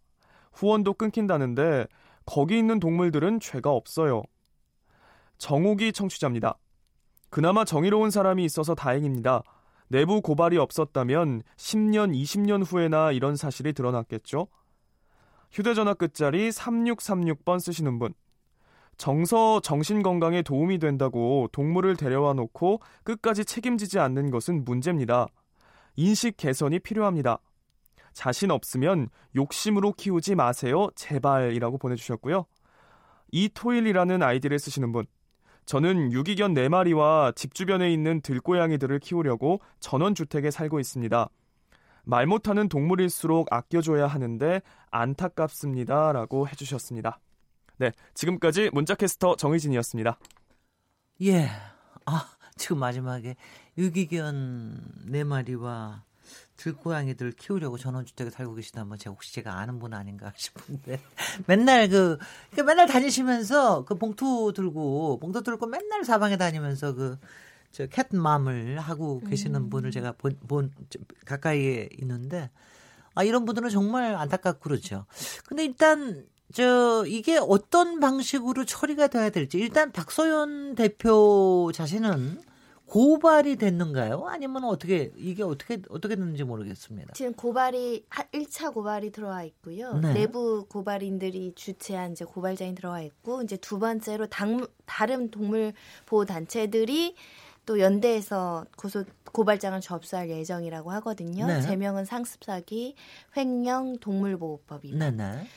후원도 0.53 0.93
끊긴다는데 0.93 1.87
거기 2.27 2.59
있는 2.59 2.79
동물들은 2.79 3.39
죄가 3.39 3.71
없어요. 3.71 4.21
정옥이 5.39 5.91
청취자입니다. 5.91 6.59
그나마 7.35 7.65
정의로운 7.65 8.11
사람이 8.11 8.45
있어서 8.45 8.75
다행입니다. 8.75 9.43
내부 9.89 10.21
고발이 10.21 10.57
없었다면 10.57 11.43
10년, 11.57 12.15
20년 12.15 12.63
후에나 12.65 13.11
이런 13.11 13.35
사실이 13.35 13.73
드러났겠죠? 13.73 14.47
휴대전화 15.51 15.95
끝자리 15.95 16.47
3636번 16.47 17.59
쓰시는 17.59 17.99
분. 17.99 18.13
정서 18.95 19.59
정신 19.59 20.01
건강에 20.01 20.43
도움이 20.43 20.79
된다고 20.79 21.49
동물을 21.51 21.97
데려와 21.97 22.31
놓고 22.35 22.79
끝까지 23.03 23.43
책임지지 23.43 23.99
않는 23.99 24.31
것은 24.31 24.63
문제입니다. 24.63 25.27
인식 25.97 26.37
개선이 26.37 26.79
필요합니다. 26.79 27.39
자신 28.13 28.49
없으면 28.49 29.09
욕심으로 29.35 29.91
키우지 29.91 30.35
마세요. 30.35 30.87
제발이라고 30.95 31.79
보내주셨고요. 31.79 32.45
이토일이라는 33.33 34.23
아이디를 34.23 34.57
쓰시는 34.57 34.93
분. 34.93 35.05
저는 35.65 36.11
유기견 36.11 36.53
4마리와 36.53 37.35
집 37.35 37.53
주변에 37.53 37.91
있는 37.91 38.21
들고양이들을 38.21 38.99
키우려고 38.99 39.61
전원주택에 39.79 40.51
살고 40.51 40.79
있습니다. 40.79 41.29
말 42.03 42.27
못하는 42.27 42.69
동물일수록 42.69 43.51
아껴줘야 43.51 44.05
하는데 44.05 44.61
안타깝습니다. 44.91 46.13
라고 46.13 46.47
해주셨습니다. 46.47 47.19
네, 47.77 47.91
지금까지 48.13 48.69
문자캐스터 48.73 49.35
정희진이었습니다. 49.35 50.17
예. 51.23 51.49
아, 52.05 52.27
지금 52.55 52.77
마지막에 52.77 53.35
유기견 53.77 54.79
4마리와 55.07 56.04
들고양이들 56.57 57.33
키우려고 57.33 57.77
전원주택에 57.77 58.29
살고 58.29 58.55
계시다면 58.55 58.97
제가 58.97 59.13
혹시 59.13 59.33
제가 59.33 59.59
아는 59.59 59.79
분 59.79 59.93
아닌가 59.93 60.31
싶은데 60.35 61.01
맨날 61.47 61.89
그 61.89 62.17
그러니까 62.51 62.63
맨날 62.63 62.87
다니시면서 62.87 63.85
그 63.85 63.95
봉투 63.95 64.53
들고 64.55 65.19
봉투 65.19 65.43
들고 65.43 65.67
맨날 65.67 66.03
사방에 66.03 66.37
다니면서 66.37 66.93
그 66.93 67.17
저 67.75 67.85
캣맘을 67.87 68.79
하고 68.79 69.19
계시는 69.19 69.63
음. 69.63 69.69
분을 69.69 69.91
제가 69.91 70.13
본, 70.13 70.39
본 70.47 70.71
가까이에 71.25 71.89
있는데 71.99 72.49
아 73.15 73.23
이런 73.25 73.43
분들은 73.43 73.69
정말 73.69 74.15
안타깝고 74.15 74.61
그렇죠. 74.61 75.05
근데 75.45 75.65
일단 75.65 76.25
저 76.53 77.03
이게 77.05 77.37
어떤 77.37 77.99
방식으로 77.99 78.63
처리가 78.63 79.07
돼야 79.07 79.29
될지 79.29 79.57
일단 79.57 79.91
박소연 79.91 80.75
대표 80.75 81.69
자신은 81.73 82.41
고발이 82.87 83.55
됐는가요? 83.55 84.25
아니면 84.27 84.63
어떻게 84.65 85.11
이게 85.17 85.43
어떻게 85.43 85.81
어떻게 85.89 86.15
됐는지 86.15 86.43
모르겠습니다. 86.43 87.13
지금 87.13 87.33
고발이 87.33 88.05
1차 88.09 88.73
고발이 88.73 89.11
들어와 89.11 89.43
있고요. 89.43 89.93
네. 89.97 90.13
내부 90.13 90.65
고발인들이 90.67 91.53
주최한 91.55 92.11
이제 92.11 92.25
고발장이 92.25 92.75
들어와 92.75 93.01
있고 93.01 93.41
이제 93.41 93.57
두 93.57 93.79
번째로 93.79 94.27
당, 94.27 94.65
다른 94.85 95.31
동물 95.31 95.73
보호 96.05 96.25
단체들이 96.25 97.15
또 97.65 97.79
연대에서 97.79 98.65
고소 98.77 99.03
고발장을 99.31 99.81
접수할 99.81 100.29
예정이라고 100.29 100.91
하거든요. 100.91 101.47
네. 101.47 101.61
제명은 101.61 102.05
상습사기, 102.05 102.95
횡령, 103.35 103.97
동물보호법입니다. 103.97 105.11
네, 105.11 105.17
네. 105.17 105.47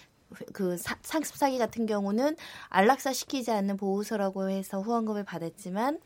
그 0.53 0.77
사, 0.77 0.97
상습 1.03 1.37
사기 1.37 1.59
같은 1.59 1.87
경우는 1.87 2.37
안락사 2.69 3.13
시키지 3.13 3.51
않는 3.51 3.77
보호소라고 3.77 4.51
해서 4.51 4.81
후원금을 4.81 5.25
받았지만 5.25 6.01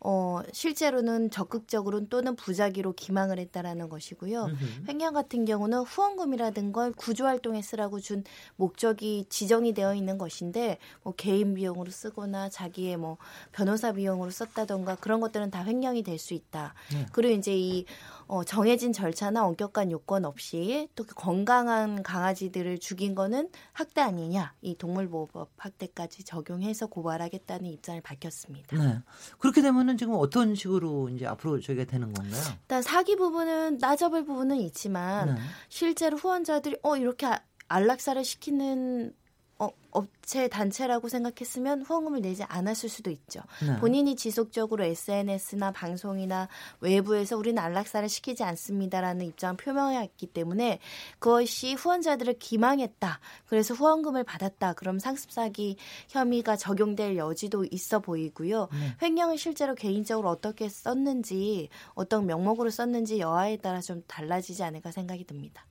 어, 0.00 0.40
실제로는 0.52 1.30
적극적으로 1.30 2.06
또는 2.08 2.36
부작위로 2.36 2.92
기망을 2.92 3.38
했다라는 3.38 3.88
것이고요. 3.88 4.44
음흠. 4.44 4.64
횡령 4.88 5.14
같은 5.14 5.44
경우는 5.44 5.80
후원금이라든 5.80 6.72
걸 6.72 6.92
구조활동에 6.92 7.60
쓰라고 7.60 8.00
준 8.00 8.24
목적이 8.56 9.26
지정이 9.28 9.74
되어 9.74 9.94
있는 9.94 10.16
것인데 10.16 10.78
뭐 11.02 11.12
개인 11.16 11.54
비용으로 11.54 11.90
쓰거나 11.90 12.48
자기의 12.50 12.96
뭐 12.98 13.18
변호사 13.52 13.92
비용으로 13.92 14.30
썼다던가 14.30 14.94
그런 14.96 15.20
것들은 15.20 15.50
다 15.50 15.64
횡령이 15.64 16.02
될 16.04 16.20
수 16.20 16.34
있다. 16.34 16.74
네. 16.92 17.06
그리고 17.12 17.34
이제 17.34 17.56
이 17.56 17.86
어, 18.30 18.44
정해진 18.44 18.92
절차나 18.92 19.44
엄격한 19.44 19.90
요건 19.90 20.24
없이 20.24 20.88
또그 20.94 21.16
건강한 21.16 22.04
강아지들을 22.04 22.78
죽인 22.78 23.16
거는 23.16 23.50
학대 23.72 24.00
아니냐 24.00 24.54
이 24.60 24.76
동물보호법 24.76 25.50
학대까지 25.56 26.22
적용해서 26.22 26.86
고발하겠다는 26.86 27.68
입장을 27.68 28.00
밝혔습니다. 28.02 28.76
네. 28.76 29.00
그렇게 29.38 29.62
되면은 29.62 29.98
지금 29.98 30.14
어떤 30.14 30.54
식으로 30.54 31.08
이제 31.08 31.26
앞으로 31.26 31.60
저희가 31.60 31.86
되는 31.86 32.12
건가요? 32.12 32.40
일단 32.62 32.82
사기 32.82 33.16
부분은 33.16 33.78
따져볼 33.78 34.24
부분은 34.24 34.58
있지만 34.58 35.34
네. 35.34 35.40
실제로 35.68 36.16
후원자들이 36.16 36.76
어 36.84 36.96
이렇게 36.96 37.26
안락사를 37.66 38.22
시키는 38.22 39.12
어, 39.60 39.68
업체 39.90 40.48
단체라고 40.48 41.08
생각했으면 41.08 41.82
후원금을 41.82 42.22
내지 42.22 42.42
않았을 42.44 42.88
수도 42.88 43.10
있죠. 43.10 43.42
네. 43.62 43.76
본인이 43.78 44.16
지속적으로 44.16 44.84
SNS나 44.84 45.70
방송이나 45.72 46.48
외부에서 46.80 47.36
우리는 47.36 47.62
안락사를 47.62 48.08
시키지 48.08 48.42
않습니다라는 48.42 49.26
입장을 49.26 49.58
표명했기 49.58 50.28
때문에 50.28 50.78
그것이 51.18 51.74
후원자들을 51.74 52.38
기망했다. 52.38 53.20
그래서 53.46 53.74
후원금을 53.74 54.24
받았다. 54.24 54.72
그럼 54.72 54.98
상습 54.98 55.30
사기 55.30 55.76
혐의가 56.08 56.56
적용될 56.56 57.18
여지도 57.18 57.66
있어 57.70 57.98
보이고요. 57.98 58.68
네. 58.72 58.96
횡령을 59.02 59.36
실제로 59.36 59.74
개인적으로 59.74 60.30
어떻게 60.30 60.70
썼는지 60.70 61.68
어떤 61.92 62.24
명목으로 62.24 62.70
썼는지 62.70 63.18
여하에 63.18 63.58
따라 63.58 63.82
좀 63.82 64.02
달라지지 64.06 64.62
않을까 64.62 64.90
생각이 64.90 65.24
듭니다. 65.24 65.66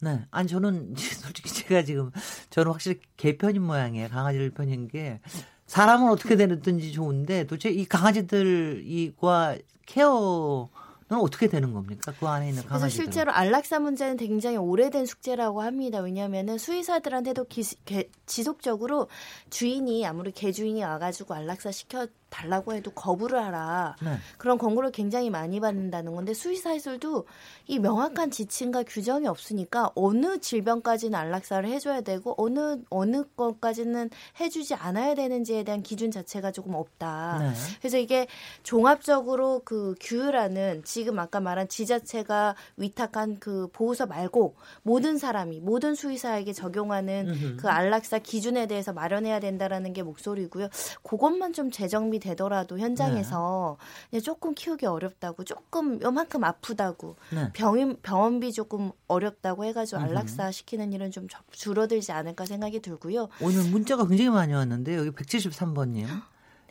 네. 0.00 0.24
아니, 0.30 0.48
저는 0.48 0.94
솔직히 1.20 1.48
제가 1.50 1.82
지금 1.84 2.10
저는 2.50 2.72
확실히 2.72 3.00
개편인 3.16 3.62
모양이에요. 3.62 4.08
강아지를 4.08 4.50
편인 4.50 4.88
게 4.88 5.20
사람은 5.66 6.08
어떻게 6.10 6.36
되든지 6.36 6.92
좋은데 6.92 7.44
도대체 7.44 7.70
이 7.70 7.84
강아지들과 7.86 9.56
케어 9.86 10.68
는 11.08 11.18
어떻게 11.20 11.46
되는 11.46 11.72
겁니까? 11.72 12.12
그 12.18 12.26
안에 12.26 12.48
있는 12.48 12.64
강아지들. 12.64 12.80
그래서 12.80 12.88
실제로 12.88 13.30
안락사 13.30 13.78
문제는 13.78 14.16
굉장히 14.16 14.56
오래된 14.56 15.06
숙제라고 15.06 15.62
합니다. 15.62 16.00
왜냐하면 16.00 16.58
수의사들한테도 16.58 17.44
기, 17.44 17.62
개, 17.84 18.10
지속적으로 18.26 19.06
주인이 19.48 20.04
아무리 20.04 20.32
개 20.32 20.50
주인이 20.50 20.82
와가지고 20.82 21.32
안락사 21.32 21.70
시켜 21.70 22.08
달라고 22.28 22.74
해도 22.74 22.90
거부를 22.90 23.42
하라. 23.42 23.96
네. 24.02 24.16
그런 24.36 24.58
권고를 24.58 24.90
굉장히 24.90 25.30
많이 25.30 25.60
받는다는 25.60 26.14
건데 26.14 26.34
수의사들도 26.34 27.26
이 27.66 27.78
명확한 27.78 28.30
지침과 28.30 28.82
규정이 28.84 29.26
없으니까 29.26 29.90
어느 29.94 30.38
질병까지는 30.38 31.18
안락사를 31.18 31.68
해줘야 31.68 32.00
되고 32.00 32.34
어느 32.36 32.78
어느 32.90 33.24
것까지는 33.36 34.10
해주지 34.40 34.74
않아야 34.74 35.14
되는지에 35.14 35.62
대한 35.62 35.82
기준 35.82 36.10
자체가 36.10 36.52
조금 36.52 36.74
없다. 36.74 37.38
네. 37.40 37.50
그래서 37.80 37.98
이게 37.98 38.26
종합적으로 38.62 39.62
그 39.64 39.94
규율하는 40.00 40.82
지금 40.84 41.18
아까 41.18 41.40
말한 41.40 41.68
지자체가 41.68 42.54
위탁한 42.76 43.38
그 43.38 43.68
보호서 43.72 44.06
말고 44.06 44.56
모든 44.82 45.16
사람이 45.16 45.60
모든 45.60 45.94
수의사에게 45.94 46.52
적용하는 46.52 47.28
음흠. 47.28 47.56
그 47.58 47.68
안락사 47.68 48.18
기준에 48.18 48.66
대해서 48.66 48.92
마련해야 48.92 49.40
된다라는 49.40 49.92
게 49.92 50.02
목소리고요. 50.02 50.68
그것만 51.02 51.52
좀 51.52 51.70
재정비 51.70 52.18
되더라도 52.26 52.78
현장에서 52.78 53.76
네. 54.10 54.20
조금 54.20 54.54
키우기 54.54 54.86
어렵다고 54.86 55.44
조금 55.44 56.00
요만큼 56.02 56.44
아프다고 56.44 57.16
네. 57.32 57.50
병 57.52 57.96
병원비 58.02 58.52
조금 58.52 58.92
어렵다고 59.06 59.64
해가지고 59.64 60.00
안락사 60.00 60.50
시키는 60.50 60.92
일은 60.92 61.10
좀 61.10 61.28
줄어들지 61.50 62.12
않을까 62.12 62.46
생각이 62.46 62.80
들고요. 62.80 63.28
오늘 63.40 63.64
문자가 63.70 64.06
굉장히 64.06 64.30
많이 64.30 64.52
왔는데 64.52 64.96
여기 64.96 65.10
173번님. 65.10 66.06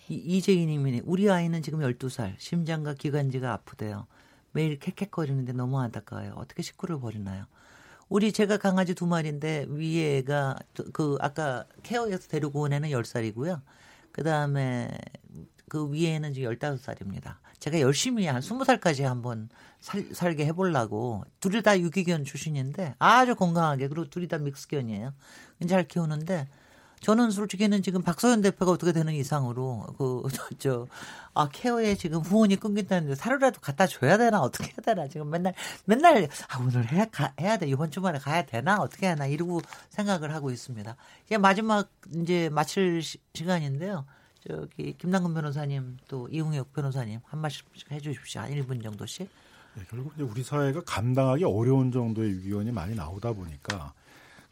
이재희님이 0.08 1.02
우리 1.06 1.30
아이는 1.30 1.63
지금 1.63 1.80
12살 1.80 2.36
심장과 2.38 2.94
기관지가 2.94 3.52
아프대요. 3.54 4.06
매일 4.52 4.80
캑캑거리는데 4.80 5.54
너무 5.54 5.80
안타까워요. 5.80 6.34
어떻게 6.38 6.62
식구를 6.62 7.00
버리나요? 7.00 7.46
우리 8.08 8.32
제가 8.32 8.58
강아지 8.58 8.94
두 8.94 9.08
마리인데 9.08 9.65
위에가 9.70 10.58
그 10.94 11.18
아까 11.20 11.65
케어에서 11.84 12.28
데리고 12.28 12.62
온 12.62 12.72
애는 12.72 12.89
10살이고요. 12.89 13.62
그 14.15 14.23
다음에 14.23 14.97
그 15.67 15.91
위에는 15.91 16.34
지금 16.34 16.49
15살입니다. 16.56 17.36
제가 17.60 17.82
열심히 17.82 18.28
한 18.28 18.39
20살까지 18.39 19.04
한번 19.04 19.49
살, 19.82 20.06
살게 20.13 20.45
해보려고 20.45 21.25
둘이 21.41 21.62
다 21.62 21.78
유기견 21.78 22.23
출신인데 22.23 22.95
아주 22.97 23.36
건강하게 23.36 23.89
그리고 23.89 24.10
둘이 24.10 24.30
다 24.30 24.38
믹스견이에요. 24.38 25.13
잘 25.67 25.86
키우는데 25.86 26.47
저는 27.02 27.32
솔직히는 27.32 27.84
지금 27.84 28.02
박서연 28.02 28.42
대표가 28.42 28.72
어떻게 28.72 28.92
되는 28.92 29.14
이상으로 29.14 29.86
그 29.98 30.24
저 30.60 30.88
아 31.36 31.50
케어에 31.52 31.96
지금 31.96 32.22
후원이 32.22 32.56
끊긴다는데 32.56 33.16
사료라도 33.16 33.60
갖다 33.60 33.86
줘야 33.88 34.18
되나 34.18 34.40
어떻게 34.40 34.68
해야 34.68 34.76
되나 34.82 35.08
지금 35.10 35.30
맨날 35.30 35.54
맨날 35.84 36.30
아 36.48 36.60
오늘 36.60 36.90
해야 36.90 37.06
가, 37.06 37.34
해야 37.40 37.58
돼 37.58 37.68
이번 37.68 37.92
주말에 37.92 38.20
가야 38.20 38.46
되나 38.46 38.78
어떻게 38.80 39.06
하나 39.06 39.28
이러고 39.28 39.60
생각을 39.90 40.34
하고 40.34 40.50
있습니다. 40.50 40.96
이제 41.26 41.38
마지막 41.38 41.92
이제 42.16 42.48
마칠 42.50 43.04
시, 43.04 43.18
시간인데요. 43.34 44.06
저기 44.48 44.96
김남근 44.98 45.34
변호사님 45.34 45.98
또 46.08 46.30
이웅혁 46.30 46.72
변호사님 46.72 47.20
한 47.26 47.42
말씀씩 47.42 47.92
해주십시오. 47.92 48.42
한 48.42 48.52
1분 48.52 48.82
정도씩. 48.82 49.30
네, 49.76 49.84
결국 49.90 50.14
이제 50.16 50.24
우리 50.24 50.42
사회가 50.42 50.84
감당하기 50.86 51.44
어려운 51.44 51.92
정도의 51.92 52.32
유기견이 52.32 52.72
많이 52.72 52.96
나오다 52.96 53.34
보니까 53.34 53.92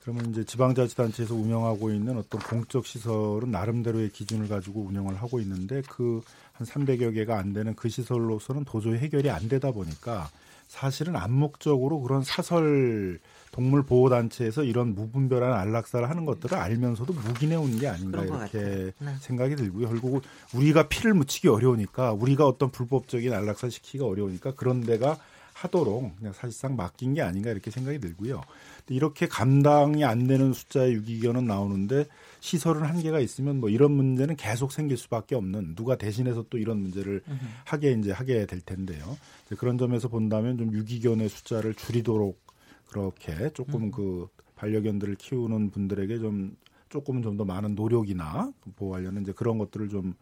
그러면 0.04 0.30
이제 0.32 0.44
지방자치단체에서 0.44 1.34
운영하고 1.34 1.90
있는 1.92 2.18
어떤 2.18 2.42
공적 2.42 2.86
시설은 2.86 3.52
나름대로의 3.52 4.10
기준을 4.10 4.50
가지고 4.50 4.82
운영을 4.82 5.16
하고 5.16 5.40
있는데 5.40 5.82
그 5.82 6.22
한 6.54 6.68
300여 6.68 7.14
개가 7.14 7.38
안 7.38 7.54
되는 7.54 7.76
그 7.76 7.90
시설로서는 7.90 8.64
도저히 8.66 8.98
해결이 8.98 9.30
안 9.30 9.48
되다 9.50 9.72
보니까 9.72 10.30
사실은 10.68 11.16
암묵적으로 11.16 12.02
그런 12.02 12.24
사설 12.24 13.20
동물 13.52 13.84
보호 13.84 14.10
단체에서 14.10 14.64
이런 14.64 14.96
무분별한 14.96 15.52
안락사를 15.54 16.10
하는 16.10 16.26
것들을 16.26 16.58
알면서도 16.58 17.14
묵인해 17.14 17.56
온 17.56 17.78
게 17.78 17.88
아닌가 17.88 18.24
이렇게 18.24 18.92
네. 19.00 19.16
생각이 19.20 19.56
들고요. 19.56 19.88
결국 19.90 20.24
우리가 20.56 20.88
피를 20.88 21.14
묻히기 21.14 21.48
어려우니까 21.48 22.14
우리가 22.14 22.48
어떤 22.48 22.72
불법적인 22.72 23.34
안락사 23.34 23.70
시키기가 23.70 24.06
어려우니까 24.06 24.54
그런 24.56 24.82
데가 24.82 25.18
하도록 25.64 26.16
그냥 26.18 26.34
사실상 26.34 26.76
맡긴 26.76 27.14
게 27.14 27.22
아닌가 27.22 27.50
이렇게 27.52 27.72
생각이 27.72 28.00
들고요. 28.00 28.42
이렇게 28.90 29.28
감당이 29.28 30.04
안 30.04 30.28
되는 30.28 30.54
숫자의 30.54 30.94
유기견은 30.94 31.46
나오는데 31.46 32.06
시설은 32.42 32.84
한계가 32.84 33.20
있으면 33.20 33.60
뭐 33.60 33.70
이런 33.70 33.92
문제는 33.92 34.36
계속 34.36 34.72
생길 34.72 34.98
수밖에 34.98 35.36
없는 35.36 35.76
누가 35.76 35.98
대신해서 35.98 36.46
또 36.50 36.58
이런 36.58 36.80
문제를. 36.80 37.22
하게 37.66 37.92
이제 37.94 38.12
하게 38.12 38.46
될 38.46 38.62
텐데요. 38.62 39.18
그런 39.58 39.78
점에서 39.78 40.08
본다면 40.08 40.58
좀 40.58 40.74
유기견의 40.74 41.30
숫자를 41.30 41.74
줄이도록 41.74 42.40
그렇게 42.88 43.50
조금 43.54 43.84
음. 43.84 43.92
그 43.92 44.28
반려견들을 44.56 45.16
키우는 45.16 45.72
분들에게 45.72 46.20
좀 46.20 46.56
조금은 46.90 47.24
좀 47.24 47.38
더 47.38 47.46
많은 47.46 47.74
노력이나 47.74 48.52
보호하려는 48.76 49.24
이제 49.24 49.32
그런 49.32 49.58
것들을 49.58 49.90
좀 49.90 50.14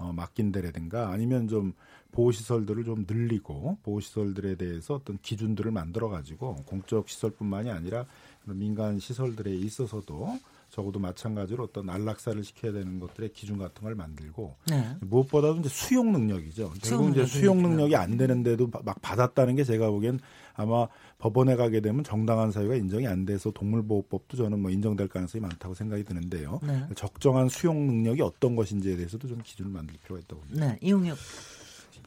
어, 0.00 0.12
맡긴다라든가 0.12 1.10
아니면 1.10 1.46
좀 1.46 1.74
보호시설들을 2.12 2.84
좀 2.84 3.04
늘리고 3.06 3.78
보호시설들에 3.82 4.56
대해서 4.56 4.94
어떤 4.94 5.18
기준들을 5.18 5.70
만들어 5.70 6.08
가지고 6.08 6.56
공적 6.66 7.08
시설뿐만이 7.08 7.70
아니라 7.70 8.06
민간 8.44 8.98
시설들에 8.98 9.54
있어서도 9.54 10.38
적어도 10.70 10.98
마찬가지로 10.98 11.64
어떤 11.64 11.90
안락사를 11.90 12.42
시켜야 12.42 12.72
되는 12.72 12.98
것들의 13.00 13.32
기준 13.32 13.58
같은 13.58 13.82
걸 13.82 13.94
만들고 13.94 14.56
네. 14.70 14.96
무엇보다도 15.00 15.58
이제 15.60 15.68
수용 15.68 16.12
능력이죠. 16.12 16.72
결국 16.82 17.10
이제 17.10 17.26
수용 17.26 17.60
능력이 17.60 17.94
안 17.96 18.16
되는데도 18.16 18.68
막 18.68 19.02
받았다는 19.02 19.56
게 19.56 19.64
제가 19.64 19.90
보기엔 19.90 20.20
아마 20.54 20.86
법원에 21.20 21.54
가게 21.54 21.80
되면 21.80 22.02
정당한 22.02 22.50
사유가 22.50 22.74
인정이 22.74 23.06
안 23.06 23.24
돼서 23.24 23.50
동물보호법도 23.50 24.36
저는 24.36 24.60
뭐 24.60 24.70
인정될 24.70 25.08
가능성이 25.08 25.42
많다고 25.42 25.74
생각이 25.74 26.02
드는데요. 26.04 26.60
네. 26.62 26.82
적정한 26.96 27.48
수용 27.48 27.86
능력이 27.86 28.22
어떤 28.22 28.56
것인지에 28.56 28.96
대해서도 28.96 29.28
좀 29.28 29.38
기준을 29.42 29.70
만들 29.70 29.94
필요가 30.02 30.20
있다고 30.20 30.42
봅니다. 30.42 30.66
네, 30.66 30.78
이용혁. 30.80 31.16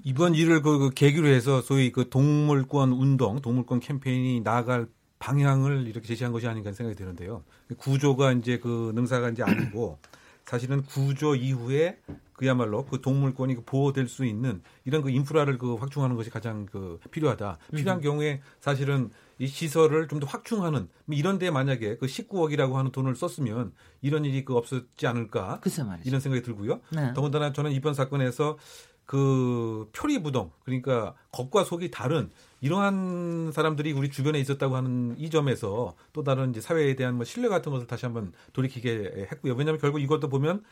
이번 0.04 0.34
일을 0.36 0.62
그, 0.62 0.80
그 0.80 0.90
계기로 0.90 1.28
해서 1.28 1.62
소위 1.62 1.92
그 1.92 2.10
동물권 2.10 2.92
운동, 2.92 3.40
동물권 3.40 3.80
캠페인이 3.80 4.42
나아갈 4.42 4.88
방향을 5.20 5.88
이렇게 5.88 6.08
제시한 6.08 6.34
것이 6.34 6.48
아닌가 6.48 6.74
생각이 6.74 6.98
드는데요. 6.98 7.44
구조가 7.78 8.34
이제 8.34 8.58
그 8.58 8.92
능사가 8.96 9.30
이제 9.30 9.44
아니고 9.44 10.00
사실은 10.46 10.84
구조 10.84 11.36
이후에 11.36 12.00
그야말로 12.34 12.86
그 12.86 13.00
동물권이 13.00 13.56
그 13.56 13.64
보호될 13.64 14.08
수 14.08 14.26
있는 14.26 14.62
이런 14.86 15.02
그 15.02 15.10
인프라를 15.10 15.58
그 15.58 15.76
확충하는 15.76 16.16
것이 16.16 16.30
가장 16.30 16.66
그 16.66 17.00
필요하다. 17.12 17.58
필요한 17.76 18.00
음. 18.00 18.02
경우에 18.02 18.42
사실은 18.60 19.10
이 19.40 19.48
시설을 19.48 20.08
좀 20.08 20.20
더 20.20 20.28
확충하는 20.28 20.90
뭐 21.06 21.16
이런 21.18 21.40
데 21.40 21.50
만약에 21.50 21.98
그 21.98 22.06
19억이라고 22.06 22.74
하는 22.74 22.92
돈을 22.92 23.16
썼으면 23.16 23.74
이런 24.02 24.26
일이 24.26 24.46
그 24.46 24.56
없었지 24.56 25.08
않을까 25.08 25.60
이런 26.06 26.20
생각이 26.22 26.44
들고요. 26.44 26.82
네. 26.92 27.14
더군다나 27.14 27.52
저는 27.52 27.72
이번 27.72 27.94
사건에서 27.94 28.58
그 29.06 29.90
표리부동 29.94 30.52
그러니까 30.64 31.16
겉과 31.32 31.64
속이 31.64 31.92
다른 31.92 32.30
이러한 32.62 33.52
사람들이 33.54 33.92
우리 33.92 34.10
주변에 34.10 34.40
있었다고 34.40 34.76
하는 34.76 35.16
이 35.18 35.30
점에서 35.30 35.96
또 36.14 36.24
다른 36.24 36.52
이제 36.52 36.62
사회에 36.62 36.96
대한 36.96 37.16
뭐 37.16 37.26
신뢰 37.26 37.50
같은 37.50 37.72
것을 37.72 37.88
다시 37.88 38.06
한번 38.06 38.32
돌이키게 38.54 39.28
했고요. 39.32 39.54
왜냐하면 39.54 39.82
결국 39.82 40.00
이것도 40.00 40.30
보면 40.30 40.64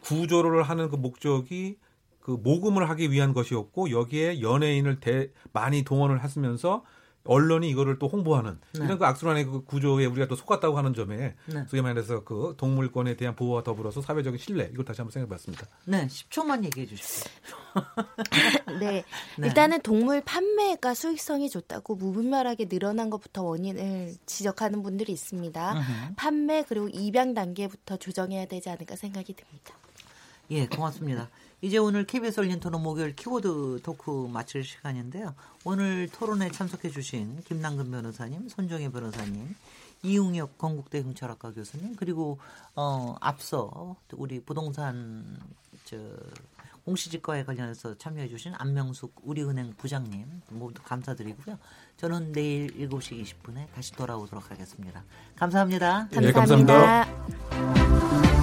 구조를 0.00 0.62
하는 0.62 0.88
그 0.88 0.96
목적이 0.96 1.78
그 2.20 2.30
모금을 2.30 2.88
하기 2.88 3.10
위한 3.10 3.34
것이었고 3.34 3.90
여기에 3.90 4.40
연예인을 4.40 5.00
대, 5.00 5.30
많이 5.52 5.82
동원을 5.82 6.24
했으면서 6.24 6.82
언론이 7.24 7.68
이거를 7.70 7.98
또 7.98 8.08
홍보하는 8.08 8.58
네. 8.72 8.84
이런 8.84 8.98
그 8.98 9.06
악순환의 9.06 9.46
그 9.46 9.64
구조에 9.64 10.04
우리가 10.06 10.28
또 10.28 10.36
속았다고 10.36 10.76
하는 10.76 10.92
점에 10.92 11.34
네. 11.46 11.64
소위 11.68 11.80
말해서 11.80 12.22
그 12.24 12.54
동물권에 12.58 13.16
대한 13.16 13.34
보호와 13.34 13.62
더불어서 13.62 14.02
사회적인 14.02 14.38
신뢰 14.38 14.70
이걸 14.72 14.84
다시 14.84 15.00
한번 15.00 15.12
생각해봤습니다. 15.12 15.66
네, 15.86 16.06
10초만 16.06 16.64
얘기해 16.64 16.86
주십시오. 16.86 17.30
네. 18.78 19.04
네. 19.38 19.46
일단은 19.46 19.80
동물 19.80 20.20
판매가 20.20 20.94
수익성이 20.94 21.48
좋다고 21.48 21.96
무분별하게 21.96 22.68
늘어난 22.68 23.08
것부터 23.08 23.42
원인을 23.42 24.14
지적하는 24.26 24.82
분들이 24.82 25.12
있습니다. 25.12 25.72
으흠. 25.72 26.14
판매 26.16 26.62
그리고 26.68 26.88
입양 26.88 27.32
단계부터 27.32 27.96
조정해야 27.96 28.44
되지 28.46 28.68
않을까 28.68 28.96
생각이 28.96 29.34
듭니다. 29.34 29.74
예, 30.50 30.66
고맙습니다. 30.66 31.30
이제 31.64 31.78
오늘 31.78 32.04
KBS 32.04 32.40
열린 32.40 32.60
토론 32.60 32.82
목요일 32.82 33.16
키워드 33.16 33.80
토크 33.82 34.28
마칠 34.30 34.64
시간인데요. 34.64 35.34
오늘 35.64 36.10
토론에 36.10 36.50
참석해 36.50 36.90
주신 36.90 37.40
김남근 37.46 37.90
변호사님, 37.90 38.50
손정혜 38.50 38.90
변호사님, 38.90 39.56
이웅혁 40.02 40.58
건국대 40.58 41.02
경찰학과 41.02 41.52
교수님 41.52 41.96
그리고 41.96 42.38
어 42.76 43.16
앞서 43.18 43.96
우리 44.12 44.40
부동산 44.40 45.38
저 45.86 45.96
공시지가에 46.84 47.44
관련해서 47.44 47.96
참여해 47.96 48.28
주신 48.28 48.52
안명숙 48.58 49.22
우리은행 49.22 49.72
부장님 49.78 50.42
모두 50.50 50.82
감사드리고요. 50.82 51.58
저는 51.96 52.32
내일 52.32 52.76
7시 52.76 53.24
20분에 53.24 53.72
다시 53.74 53.92
돌아오도록 53.92 54.50
하겠습니다. 54.50 55.02
감사합니다. 55.34 56.08
감사합니다. 56.12 56.20
네, 56.20 57.06
감사합니다. 57.08 58.33